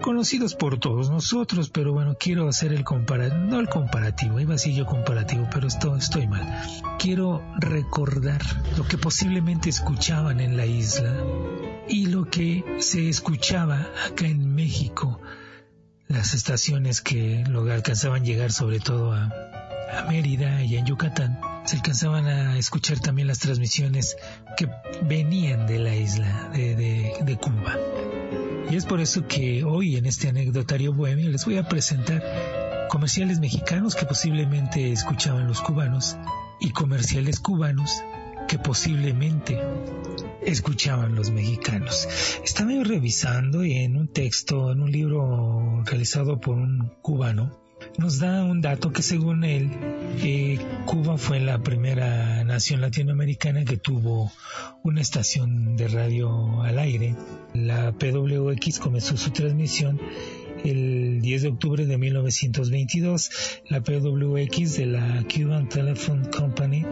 [0.00, 4.56] conocidos por todos nosotros, pero bueno, quiero hacer el comparativo, no el comparativo, iba a
[4.56, 6.42] decir yo comparativo, pero esto, estoy mal.
[6.98, 8.40] Quiero recordar
[8.78, 11.22] lo que posiblemente escuchaban en la isla
[11.86, 15.20] y lo que se escuchaba acá en México,
[16.08, 19.53] las estaciones que lo alcanzaban llegar sobre todo a,
[19.92, 24.16] a Mérida y en Yucatán se alcanzaban a escuchar también las transmisiones
[24.56, 24.68] que
[25.02, 27.76] venían de la isla de, Cuba.
[28.70, 32.22] Y es por eso que hoy en este anecdotario bohemio les voy a presentar
[32.88, 36.16] comerciales mexicanos que posiblemente escuchaban los cubanos
[36.60, 37.90] y comerciales cubanos
[38.46, 39.58] que posiblemente
[40.42, 42.08] escuchaban los mexicanos.
[42.44, 47.63] Estaba revisando y en un texto, en un libro realizado por un cubano,
[47.98, 49.70] nos da un dato que según él,
[50.22, 54.32] eh, Cuba fue la primera nación latinoamericana que tuvo
[54.82, 57.14] una estación de radio al aire.
[57.54, 60.00] La PWX comenzó su transmisión
[60.64, 63.30] el 10 de octubre de 1922,
[63.68, 66.84] la PWX de la Cuban Telephone Company.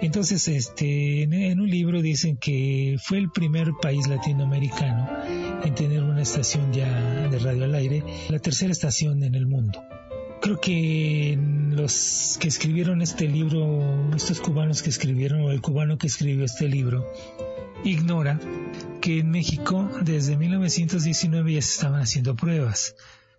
[0.00, 5.08] Entonces, este, en un libro dicen que fue el primer país latinoamericano
[5.64, 9.82] en tener una estación ya de radio al aire, la tercera estación en el mundo
[10.44, 11.38] creo que
[11.70, 16.68] los que escribieron este libro, estos cubanos que escribieron, o el cubano que escribió este
[16.68, 17.10] libro,
[17.82, 18.38] ignora
[19.00, 22.94] que en México desde 1919 ya se estaban haciendo pruebas.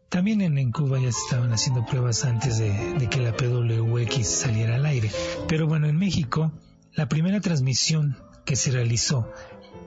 [0.09, 4.77] También en, Cuba ya se estaban haciendo pruebas antes de, de que la PWX saliera
[4.77, 5.11] al aire.
[5.47, 6.53] Pero bueno, en México,
[6.95, 9.31] la primera transmisión que se realizó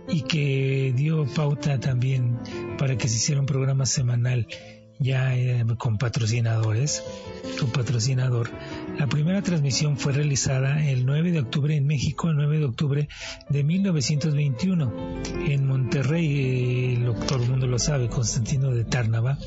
[0.08, 2.38] y que dio pauta también
[2.78, 4.46] para que se hiciera un programa semanal
[4.98, 7.02] ya eh, con patrocinadores,
[7.60, 8.50] con patrocinador.
[8.98, 13.08] La primera transmisión fue realizada el 9 de octubre en México, el 9 de octubre
[13.48, 15.22] de 1921.
[15.46, 19.38] En Monterrey, el todo el mundo lo sabe, Constantino de Tárnava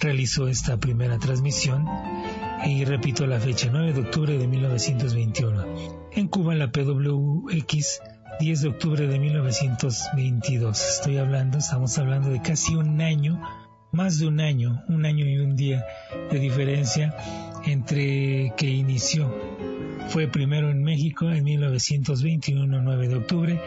[0.00, 1.86] realizó esta primera transmisión
[2.64, 6.08] y repito la fecha, 9 de octubre de 1921.
[6.12, 8.00] En Cuba la PWX
[8.38, 10.80] 10 de octubre de 1922.
[10.96, 13.40] Estoy hablando, estamos hablando de casi un año,
[13.92, 15.84] más de un año, un año y un día
[16.30, 17.14] de diferencia
[17.64, 19.34] entre que inició.
[20.08, 23.60] Fue primero en México en 1921, 9 de octubre,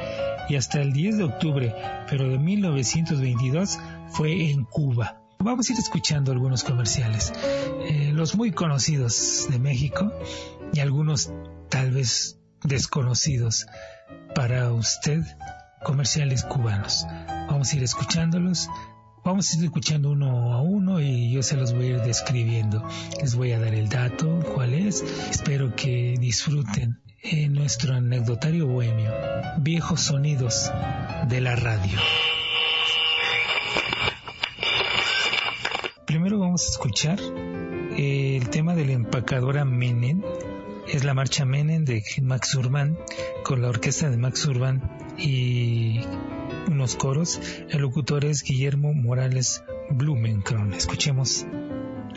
[0.49, 1.75] y hasta el 10 de octubre,
[2.09, 3.77] pero de 1922
[4.09, 5.21] fue en Cuba.
[5.39, 7.31] Vamos a ir escuchando algunos comerciales,
[7.87, 10.11] eh, los muy conocidos de México
[10.73, 11.31] y algunos
[11.69, 13.67] tal vez desconocidos
[14.35, 15.23] para usted
[15.83, 17.05] comerciales cubanos.
[17.49, 18.67] Vamos a ir escuchándolos.
[19.23, 22.87] Vamos a ir escuchando uno a uno y yo se los voy a ir describiendo.
[23.21, 25.01] Les voy a dar el dato, cuál es.
[25.29, 29.11] Espero que disfruten en nuestro anecdotario bohemio.
[29.59, 30.71] Viejos sonidos
[31.27, 31.99] de la radio.
[36.05, 37.19] Primero vamos a escuchar
[37.97, 40.23] el tema de la empacadora Menem
[40.87, 42.97] es la marcha Menem de Max Urban
[43.43, 44.81] con la orquesta de Max Urban
[45.17, 45.99] y
[46.69, 47.39] unos coros.
[47.69, 50.73] El locutor es Guillermo Morales Blumenkron.
[50.73, 51.45] Escuchemos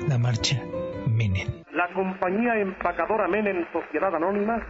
[0.09, 0.63] la marcha
[1.07, 1.65] Menem.
[1.73, 4.61] La compañía empacadora Menem Sociedad Anónima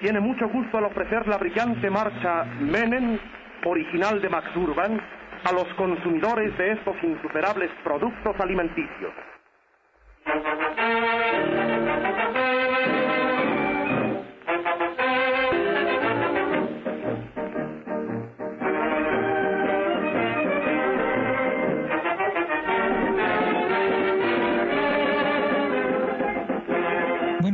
[0.00, 3.18] tiene mucho gusto al ofrecer la brillante marcha Menem,
[3.64, 5.00] original de Max Urban,
[5.44, 9.12] a los consumidores de estos insuperables productos alimenticios.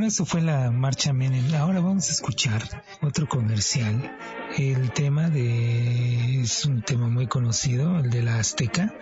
[0.05, 1.55] Eso fue la marcha Menem.
[1.55, 2.63] Ahora vamos a escuchar
[3.01, 4.15] otro comercial.
[4.59, 8.95] El tema de es un tema muy conocido, el de la Azteca.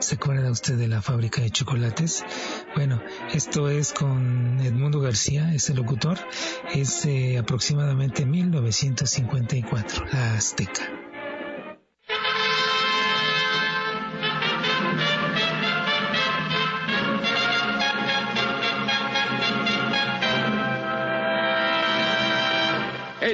[0.00, 2.24] ¿Se acuerda usted de la fábrica de chocolates?
[2.74, 3.00] Bueno,
[3.32, 6.18] esto es con Edmundo García, es locutor.
[6.74, 10.97] Es eh, aproximadamente 1954, la Azteca.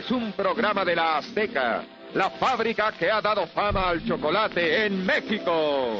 [0.04, 5.06] Es un programa de la Azteca, la fábrica que ha dado fama al chocolate en
[5.06, 5.98] México.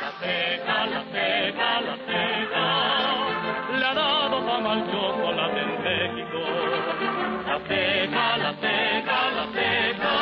[0.00, 6.38] La Azteca, la Azteca, la Azteca, le ha dado fama al chocolate en México.
[7.46, 10.14] La Azteca, la Azteca, la Azteca,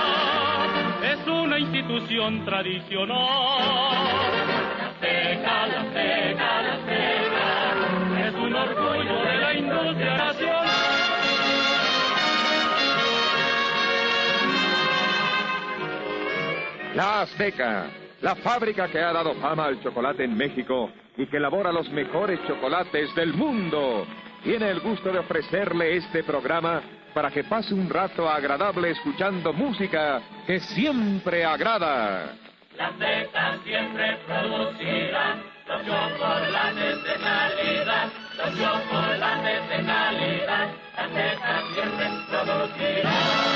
[1.12, 3.16] es una institución tradicional.
[4.79, 10.65] La Azteca, la Azteca, la Azteca, es un orgullo de la industria nacional.
[16.96, 17.90] La Azteca,
[18.22, 22.40] la fábrica que ha dado fama al chocolate en México y que elabora los mejores
[22.46, 24.06] chocolates del mundo,
[24.42, 26.80] tiene el gusto de ofrecerle este programa
[27.12, 32.32] para que pase un rato agradable escuchando música que siempre agrada.
[32.78, 35.37] La Azteca siempre producirá
[35.68, 36.72] los la
[41.74, 43.55] siempre producirá.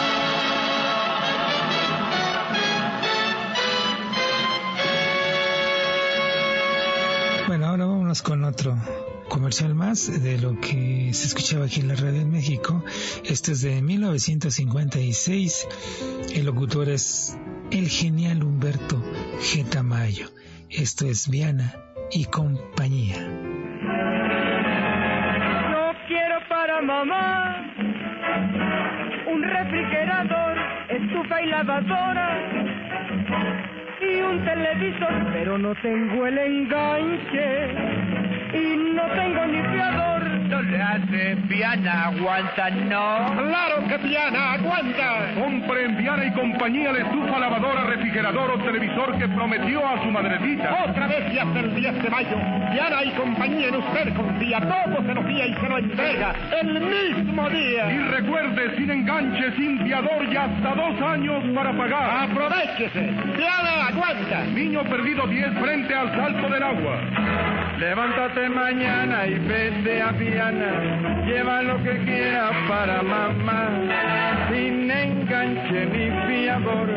[9.29, 12.85] Comercial más de lo que se escuchaba aquí en la radio en México.
[13.25, 15.69] Este es de 1956.
[16.35, 17.39] El locutor es
[17.71, 19.03] el genial Humberto
[19.41, 19.65] G.
[19.69, 20.29] Tamayo.
[20.69, 21.75] Esto es Viana
[22.13, 23.17] y compañía.
[25.73, 27.73] Yo quiero para mamá
[29.33, 30.57] un refrigerador,
[30.91, 32.29] estufa y lavadora
[34.03, 38.20] y un televisor, pero no tengo el enganche
[38.53, 40.31] y no tengo ni fiador.
[40.51, 43.33] No le hace, Viana aguanta, no.
[43.37, 45.35] Claro que Viana aguanta.
[45.39, 50.11] Compre en Viana y compañía la estufa, lavadora, refrigerador o televisor que prometió a su
[50.11, 50.87] madrecita.
[50.89, 52.37] Otra vez y hasta el 10 de mayo.
[52.73, 54.61] Viana y compañía en usted confía.
[54.61, 57.93] Todo se lo fía y se lo entrega el mismo día.
[57.93, 62.29] Y recuerde, sin enganche, sin fiador y hasta dos años para pagar.
[62.29, 63.13] Aprovechese.
[63.37, 64.45] Viana aguanta.
[64.53, 67.01] Niño perdido 10 frente al salto del agua.
[67.79, 73.69] Levántate mañana y vete a Viana, lleva lo que quieras para mamá,
[74.51, 76.89] sin enganche ni fiador,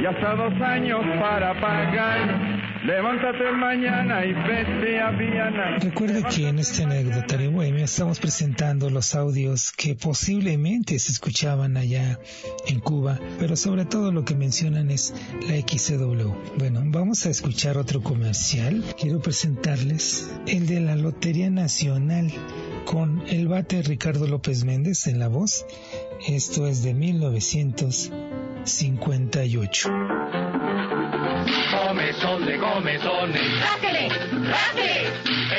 [0.00, 2.51] y hasta dos años para pagar.
[2.84, 5.78] Levántate mañana y vete a Viana.
[5.78, 12.18] Recuerde que en este anecdotario bohemio estamos presentando los audios que posiblemente se escuchaban allá
[12.66, 15.14] en Cuba, pero sobre todo lo que mencionan es
[15.48, 16.32] la XCW.
[16.58, 18.82] Bueno, vamos a escuchar otro comercial.
[19.00, 22.32] Quiero presentarles el de la Lotería Nacional
[22.84, 25.66] con el bate Ricardo López Méndez en la voz.
[26.26, 29.88] Esto es de 1958.
[31.70, 33.42] Comezón de comezones.
[33.60, 34.08] ¡Rásele!
[34.08, 35.10] ¡Rásele!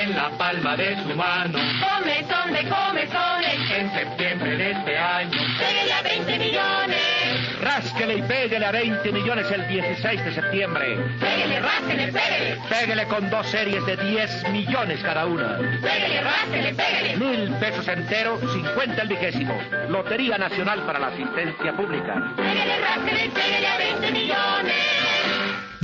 [0.02, 1.60] En la palma de su mano.
[1.80, 3.72] Comezón de comezones.
[3.72, 5.40] En septiembre de este año.
[5.58, 7.60] Pégale a 20 millones.
[7.62, 10.98] Rásquele y pégale a 20 millones el 16 de septiembre.
[11.20, 12.58] Pégale, rásele, pégale.
[12.70, 15.58] Pégale con dos series de 10 millones cada una.
[15.58, 17.18] Pégale, rásele, pégale.
[17.18, 19.58] Mil pesos entero, 50 el vigésimo.
[19.90, 22.34] Lotería Nacional para la Asistencia Pública.
[22.36, 25.03] Pégale, rásele, pégale a 20 millones.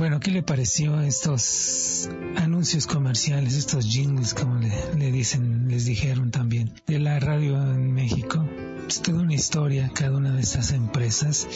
[0.00, 6.72] Bueno, ¿qué le pareció estos anuncios comerciales, estos jingles, como le, dicen, les dijeron también,
[6.86, 8.42] de la radio en México?
[8.88, 11.46] Es toda una historia cada una de estas empresas.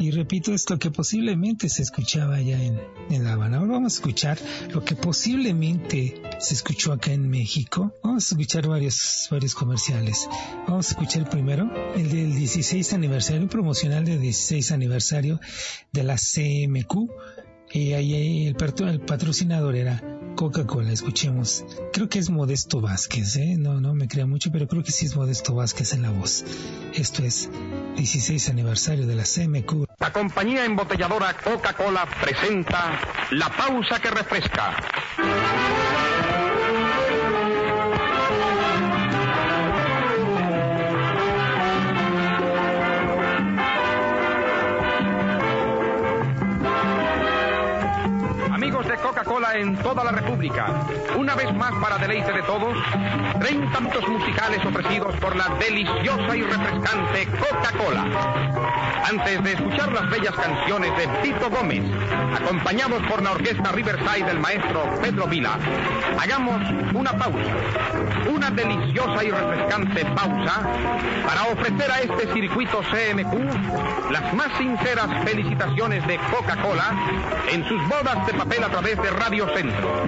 [0.00, 3.58] Y repito esto que posiblemente se escuchaba allá en, en La Habana.
[3.58, 4.36] Ahora vamos a escuchar
[4.74, 7.94] lo que posiblemente se escuchó acá en México.
[8.02, 10.28] Vamos a escuchar varios, varios comerciales.
[10.66, 15.40] Vamos a escuchar primero el del 16 aniversario, promocional del 16 aniversario
[15.92, 17.41] de la CMQ
[17.72, 18.56] y ahí el,
[18.88, 20.02] el patrocinador era
[20.36, 21.64] Coca-Cola, escuchemos.
[21.92, 23.56] Creo que es Modesto Vázquez, ¿eh?
[23.58, 26.44] No, no me crea mucho, pero creo que sí es Modesto Vázquez en la voz.
[26.94, 27.50] Esto es
[27.96, 29.86] 16 aniversario de la CMQ.
[29.98, 33.00] La compañía embotelladora Coca-Cola presenta
[33.30, 34.76] La Pausa que Refresca.
[49.12, 50.86] Coca-Cola en toda la República,
[51.18, 52.74] una vez más para deleite de todos,
[53.40, 58.06] 30 minutos musicales ofrecidos por la deliciosa y refrescante Coca-Cola.
[59.06, 61.84] Antes de escuchar las bellas canciones de Tito Gómez,
[62.34, 65.58] acompañados por la orquesta Riverside del maestro Pedro Vila,
[66.18, 66.62] hagamos
[66.94, 67.52] una pausa,
[68.34, 70.62] una deliciosa y refrescante pausa
[71.26, 76.94] para ofrecer a este circuito CMQ las más sinceras felicitaciones de Coca-Cola
[77.50, 80.04] en sus bodas de papel a través de Radio Centro.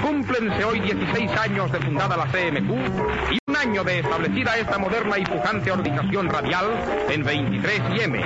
[0.00, 5.24] Cúmplense hoy 16 años de fundada la CMQ y año de establecida esta moderna y
[5.24, 6.66] pujante organización radial
[7.08, 8.20] en 23 y M.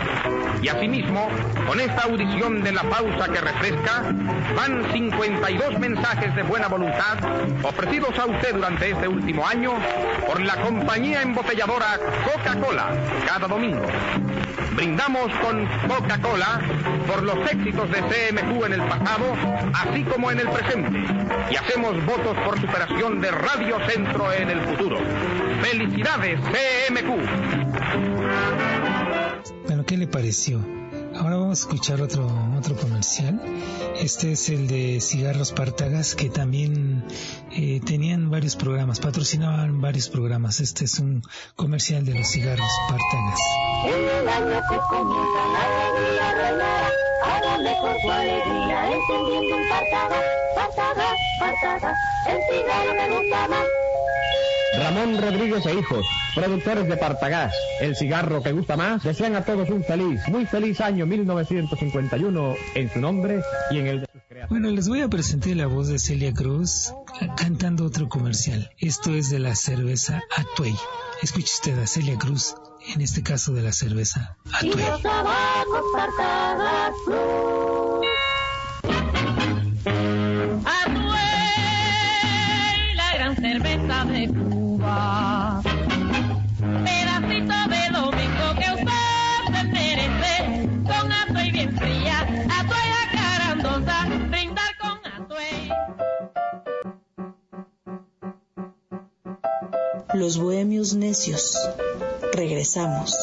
[0.62, 1.28] Y asimismo,
[1.66, 4.14] con esta audición de la pausa que refresca,
[4.56, 7.18] van 52 mensajes de buena voluntad
[7.62, 9.74] ofrecidos a usted durante este último año
[10.26, 12.88] por la compañía embotelladora Coca-Cola
[13.26, 13.86] cada domingo.
[14.76, 16.60] Brindamos con Coca-Cola
[17.06, 19.34] por los éxitos de CMQ en el pasado,
[19.72, 20.98] así como en el presente.
[21.50, 24.98] Y hacemos votos por superación de Radio Centro en el futuro.
[25.62, 27.08] ¡Felicidades, CMQ!
[29.66, 30.60] Bueno, ¿qué le pareció?
[31.18, 32.26] Ahora vamos a escuchar otro,
[32.58, 33.40] otro comercial.
[33.96, 37.04] Este es el de Cigarros Partagas, que también
[37.52, 40.60] eh, tenían varios programas, patrocinaban varios programas.
[40.60, 41.22] Este es un
[41.54, 43.40] comercial de los cigarros Partagas.
[43.86, 46.90] En el año que comienza la alegría reinará,
[47.24, 50.24] haga mejor su alegría encendiendo un Partagas,
[50.54, 51.96] Partagas, Partagas,
[52.28, 53.85] el cigarro me gusta más.
[54.78, 59.70] Ramón Rodríguez e hijos, productores de Partagás, el cigarro que gusta más, desean a todos
[59.70, 64.50] un feliz, muy feliz año 1951 en su nombre y en el de sus creadores.
[64.50, 66.92] Bueno, les voy a presentar la voz de Celia Cruz
[67.36, 68.70] cantando otro comercial.
[68.78, 70.74] Esto es de la cerveza Atuey.
[71.22, 72.54] Escuche usted a Celia Cruz,
[72.94, 74.84] en este caso de la cerveza Y Atuey.
[80.64, 81.14] Atuey,
[82.94, 84.55] la gran cerveza de.
[100.18, 101.58] Los bohemios necios.
[102.32, 103.14] Regresamos.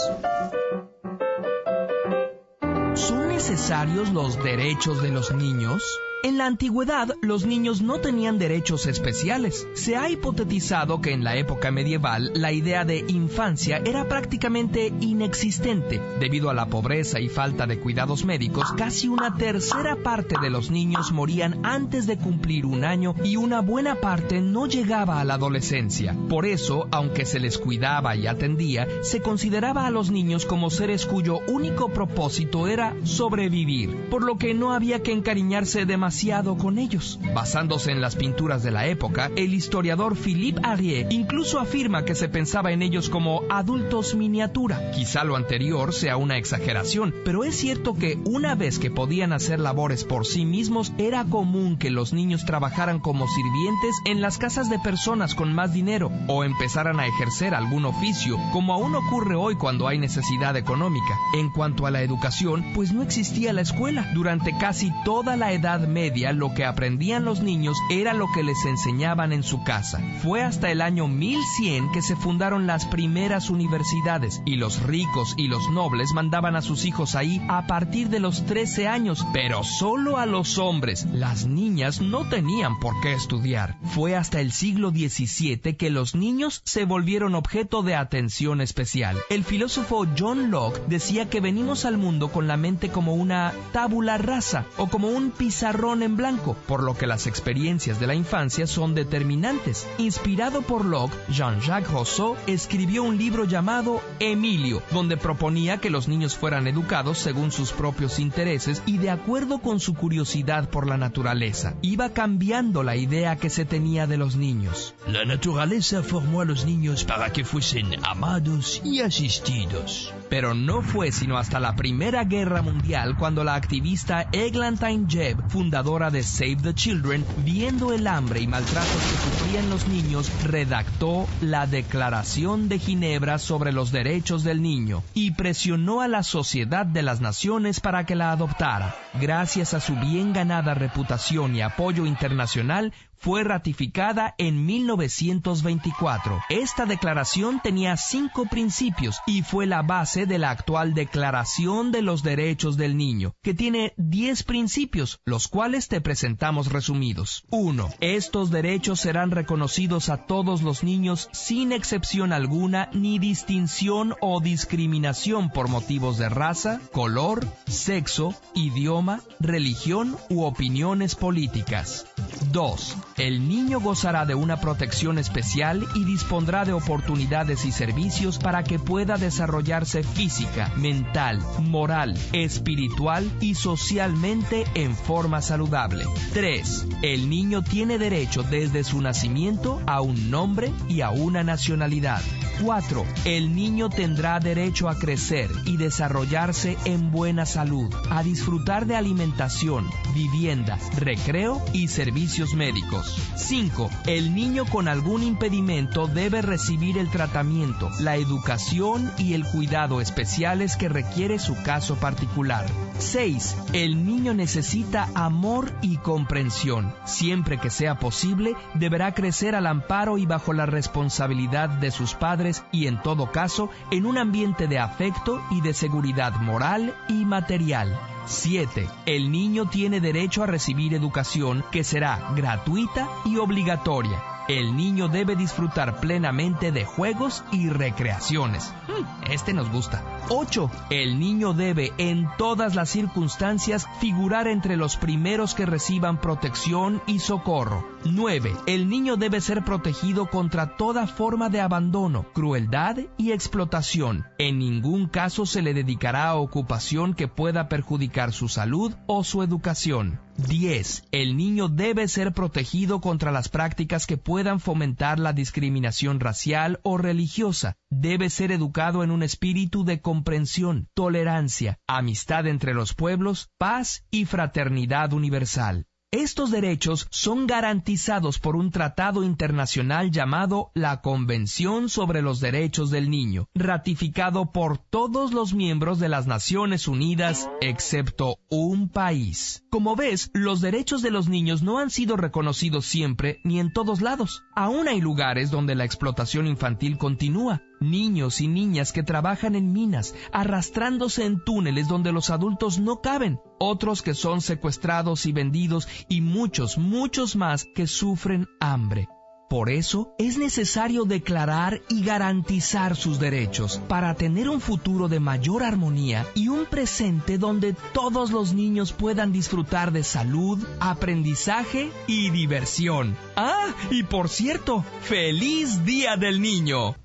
[2.93, 5.81] ¿Son necesarios los derechos de los niños?
[6.25, 9.67] En la antigüedad, los niños no tenían derechos especiales.
[9.73, 15.99] Se ha hipotetizado que en la época medieval la idea de infancia era prácticamente inexistente.
[16.21, 20.71] Debido a la pobreza y falta de cuidados médicos, casi una tercera parte de los
[20.71, 25.33] niños morían antes de cumplir un año y una buena parte no llegaba a la
[25.33, 26.15] adolescencia.
[26.29, 31.05] Por eso, aunque se les cuidaba y atendía, se consideraba a los niños como seres
[31.05, 36.12] cuyo único propósito era sobrevivir, por lo que no había que encariñarse demasiado
[36.59, 37.19] con ellos.
[37.33, 42.29] Basándose en las pinturas de la época, el historiador Philippe Arrier incluso afirma que se
[42.29, 44.91] pensaba en ellos como adultos miniatura.
[44.91, 49.59] Quizá lo anterior sea una exageración, pero es cierto que una vez que podían hacer
[49.59, 54.69] labores por sí mismos, era común que los niños trabajaran como sirvientes en las casas
[54.69, 59.55] de personas con más dinero o empezaran a ejercer algún oficio, como aún ocurre hoy
[59.55, 61.17] cuando hay necesidad económica.
[61.35, 64.11] En cuanto a la educación, pues no existía la escuela.
[64.13, 68.65] Durante casi toda la Edad Media, lo que aprendían los niños era lo que les
[68.65, 70.01] enseñaban en su casa.
[70.21, 75.47] Fue hasta el año 1100 que se fundaron las primeras universidades y los ricos y
[75.47, 80.17] los nobles mandaban a sus hijos ahí a partir de los 13 años, pero solo
[80.17, 81.05] a los hombres.
[81.05, 83.77] Las niñas no tenían por qué estudiar.
[83.83, 89.17] Fue hasta el siglo XVII que los niños se volvieron objeto de atención especial.
[89.29, 94.17] El filósofo John Locke decía que venimos al mundo con la mente como una tábula
[94.17, 98.65] rasa o como un pizarrón en blanco, por lo que las experiencias de la infancia
[98.65, 99.87] son determinantes.
[99.97, 106.35] Inspirado por Locke, Jean-Jacques Rousseau escribió un libro llamado Emilio, donde proponía que los niños
[106.35, 111.75] fueran educados según sus propios intereses y de acuerdo con su curiosidad por la naturaleza.
[111.81, 114.95] Iba cambiando la idea que se tenía de los niños.
[115.07, 120.13] La naturaleza formó a los niños para que fuesen amados y asistidos.
[120.33, 126.09] Pero no fue sino hasta la Primera Guerra Mundial cuando la activista Eglantine Jebb, fundadora
[126.09, 131.67] de Save the Children, viendo el hambre y maltratos que sufrían los niños, redactó la
[131.67, 137.21] Declaración de Ginebra sobre los Derechos del Niño y presionó a la Sociedad de las
[137.21, 138.95] Naciones para que la adoptara.
[139.21, 142.91] Gracias a su bien ganada reputación y apoyo internacional,
[143.23, 146.41] fue ratificada en 1924.
[146.49, 152.21] Esta declaración tenía cinco principios y fue la base de la actual Declaración de los
[152.21, 157.45] Derechos del Niño, que tiene diez principios, los cuales te presentamos resumidos.
[157.49, 157.91] 1.
[158.01, 165.49] Estos derechos serán reconocidos a todos los niños sin excepción alguna ni distinción o discriminación
[165.49, 172.05] por motivos de raza, color, sexo, idioma, religión u opiniones políticas.
[172.51, 172.97] 2.
[173.17, 178.79] El niño gozará de una protección especial y dispondrá de oportunidades y servicios para que
[178.79, 186.05] pueda desarrollarse física, mental, moral, espiritual y socialmente en forma saludable.
[186.33, 186.87] 3.
[187.03, 192.21] El niño tiene derecho desde su nacimiento a un nombre y a una nacionalidad.
[192.61, 193.05] 4.
[193.25, 199.87] El niño tendrá derecho a crecer y desarrollarse en buena salud, a disfrutar de alimentación,
[200.13, 203.02] vivienda, recreo y servicios médicos.
[203.35, 203.89] 5.
[204.05, 210.75] El niño con algún impedimento debe recibir el tratamiento, la educación y el cuidado especiales
[210.75, 212.65] que requiere su caso particular.
[212.99, 213.57] 6.
[213.73, 216.93] El niño necesita amor y comprensión.
[217.05, 222.63] Siempre que sea posible, deberá crecer al amparo y bajo la responsabilidad de sus padres
[222.71, 228.12] y en todo caso en un ambiente de afecto y de seguridad moral y material.
[228.25, 228.87] 7.
[229.05, 234.32] El niño tiene derecho a recibir educación que será gratuita y obligatoria.
[234.47, 238.73] El niño debe disfrutar plenamente de juegos y recreaciones.
[238.87, 240.03] Hmm, Este nos gusta.
[240.29, 240.69] 8.
[240.89, 247.19] El niño debe en todas las circunstancias figurar entre los primeros que reciban protección y
[247.19, 247.87] socorro.
[248.05, 248.53] 9.
[248.65, 254.25] El niño debe ser protegido contra toda forma de abandono, crueldad y explotación.
[254.37, 259.41] En ningún caso se le dedicará a ocupación que pueda perjudicar su salud o su
[259.41, 260.19] educación.
[260.37, 261.03] 10.
[261.11, 266.97] El niño debe ser protegido contra las prácticas que puedan fomentar la discriminación racial o
[266.97, 267.75] religiosa.
[267.89, 274.25] Debe ser educado en un espíritu de comprensión, tolerancia, amistad entre los pueblos, paz y
[274.25, 275.85] fraternidad universal.
[276.13, 283.09] Estos derechos son garantizados por un tratado internacional llamado la Convención sobre los Derechos del
[283.09, 289.63] Niño, ratificado por todos los miembros de las Naciones Unidas, excepto un país.
[289.71, 293.99] Como ves, los derechos de los niños no han sido reconocidos siempre ni en todos
[293.99, 294.43] lados.
[294.55, 297.63] Aún hay lugares donde la explotación infantil continúa.
[297.89, 303.39] Niños y niñas que trabajan en minas, arrastrándose en túneles donde los adultos no caben,
[303.59, 309.07] otros que son secuestrados y vendidos y muchos, muchos más que sufren hambre.
[309.53, 315.61] Por eso es necesario declarar y garantizar sus derechos para tener un futuro de mayor
[315.61, 323.15] armonía y un presente donde todos los niños puedan disfrutar de salud, aprendizaje y diversión.
[323.35, 326.95] Ah, y por cierto, feliz Día del Niño.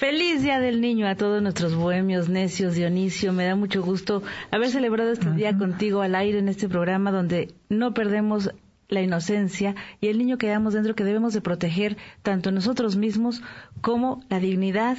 [0.00, 3.34] Feliz Día del Niño a todos nuestros bohemios necios, Dionisio.
[3.34, 7.52] Me da mucho gusto haber celebrado este día contigo al aire en este programa donde
[7.68, 8.50] no perdemos
[8.88, 13.42] la inocencia y el niño que damos dentro que debemos de proteger tanto nosotros mismos
[13.82, 14.96] como la dignidad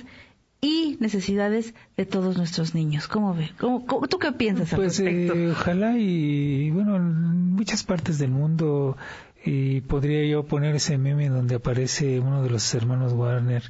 [0.61, 3.07] y necesidades de todos nuestros niños.
[3.07, 3.49] ¿Cómo ve?
[3.59, 5.33] ¿Cómo, cómo- tú qué piensas al Pues respecto?
[5.33, 8.97] eh, ojalá y bueno, en muchas partes del mundo
[9.43, 13.63] y podría yo poner ese meme donde aparece uno de los hermanos Warner.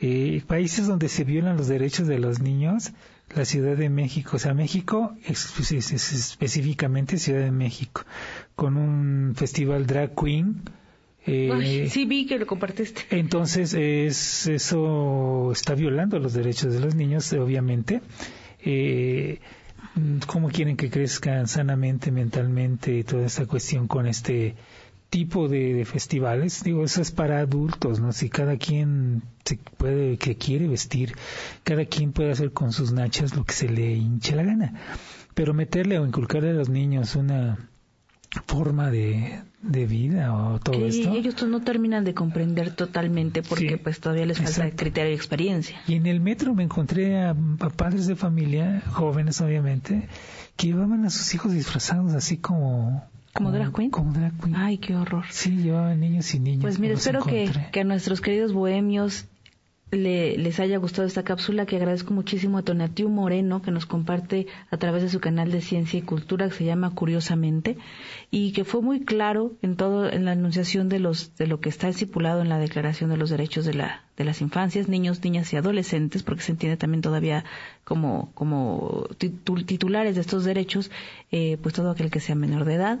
[0.00, 2.92] Eh, países donde se violan los derechos de los niños,
[3.36, 8.02] la Ciudad de México, o sea, México, ex- es- es- específicamente Ciudad de México,
[8.56, 10.62] con un festival drag queen.
[11.26, 13.02] eh, Ay, sí vi que lo compartiste.
[13.10, 18.00] entonces, es, eso está violando los derechos de los niños, obviamente.
[18.64, 19.38] Eh,
[20.26, 24.54] ¿Cómo quieren que crezcan sanamente, mentalmente y toda esta cuestión con este
[25.10, 26.62] tipo de, de festivales?
[26.62, 28.12] Digo, eso es para adultos, ¿no?
[28.12, 31.14] Si cada quien se puede, que quiere vestir,
[31.64, 34.74] cada quien puede hacer con sus nachas lo que se le hinche la gana.
[35.34, 37.68] Pero meterle o inculcarle a los niños una
[38.46, 41.12] forma de, de vida o todo que esto.
[41.12, 44.76] ellos no terminan de comprender totalmente porque pues todavía les falta exacto.
[44.76, 45.80] criterio y experiencia.
[45.88, 50.08] Y en el metro me encontré a, a padres de familia, jóvenes obviamente,
[50.56, 53.04] que llevaban a sus hijos disfrazados así como...
[53.32, 53.90] ¿Como drag queen?
[53.90, 54.56] Como drag queen.
[54.56, 55.24] Ay, qué horror.
[55.30, 56.62] Sí, llevaban niños y niñas.
[56.62, 59.26] Pues los espero que, que a nuestros queridos bohemios
[59.90, 64.46] le- les haya gustado esta cápsula, que agradezco muchísimo a Tonatiu Moreno, que nos comparte
[64.70, 67.76] a través de su canal de Ciencia y Cultura, que se llama Curiosamente,
[68.30, 71.68] y que fue muy claro en todo, en la enunciación de los, de lo que
[71.68, 75.52] está estipulado en la Declaración de los Derechos de la, de las Infancias, Niños, Niñas
[75.52, 77.44] y Adolescentes, porque se entiende también todavía
[77.84, 80.90] como, como titu- titulares de estos derechos,
[81.32, 83.00] eh, pues todo aquel que sea menor de edad,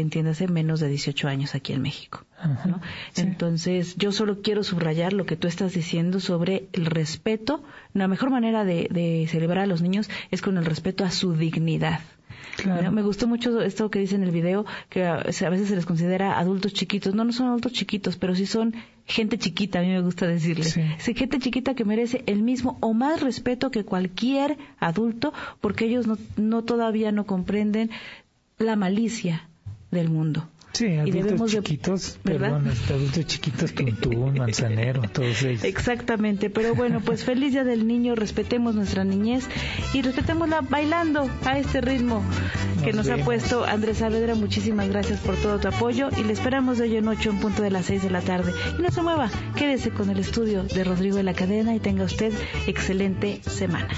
[0.00, 2.24] entiéndase menos de 18 años aquí en México.
[2.66, 2.80] ¿no?
[3.16, 7.62] Entonces, yo solo quiero subrayar lo que tú estás diciendo sobre el respeto.
[7.94, 11.34] La mejor manera de, de celebrar a los niños es con el respeto a su
[11.34, 12.00] dignidad.
[12.92, 15.86] Me gustó mucho esto que dice en el video, que a a veces se les
[15.86, 17.14] considera adultos chiquitos.
[17.14, 18.74] No, no son adultos chiquitos, pero sí son
[19.06, 20.64] gente chiquita, a mí me gusta decirle.
[20.64, 26.06] Sí, gente chiquita que merece el mismo o más respeto que cualquier adulto, porque ellos
[26.06, 27.90] no, no todavía no comprenden
[28.58, 29.48] la malicia
[29.92, 30.48] del mundo.
[30.72, 32.62] Sí, adultos de- chiquitos, ¿verdad?
[32.62, 35.64] perdón, adultos chiquitos, Tuntún, Manzanero, todos ellos.
[35.64, 39.44] Exactamente, pero bueno, pues feliz día del niño, respetemos nuestra niñez
[39.92, 42.24] y respetémosla bailando a este ritmo
[42.82, 44.34] que nos, Nos ha puesto Andrés Saavedra.
[44.34, 47.62] Muchísimas gracias por todo tu apoyo y le esperamos de hoy en ocho en punto
[47.62, 48.52] de las seis de la tarde.
[48.78, 52.04] Y no se mueva, quédese con el estudio de Rodrigo de la Cadena y tenga
[52.04, 52.32] usted
[52.66, 53.88] excelente semana.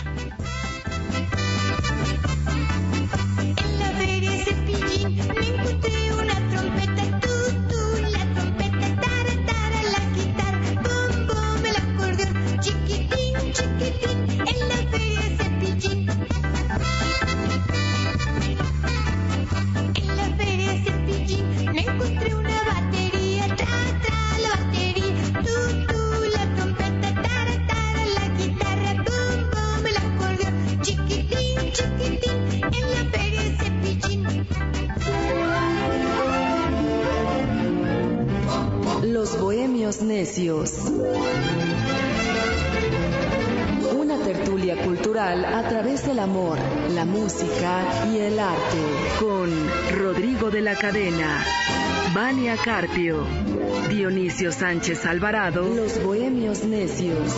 [43.95, 46.59] Una tertulia cultural a través del amor,
[46.95, 48.79] la música y el arte.
[49.21, 49.51] Con
[49.99, 51.45] Rodrigo de la Cadena,
[52.15, 53.27] Vania Carpio,
[53.91, 55.63] Dionisio Sánchez Alvarado.
[55.75, 57.35] Los Bohemios Necios.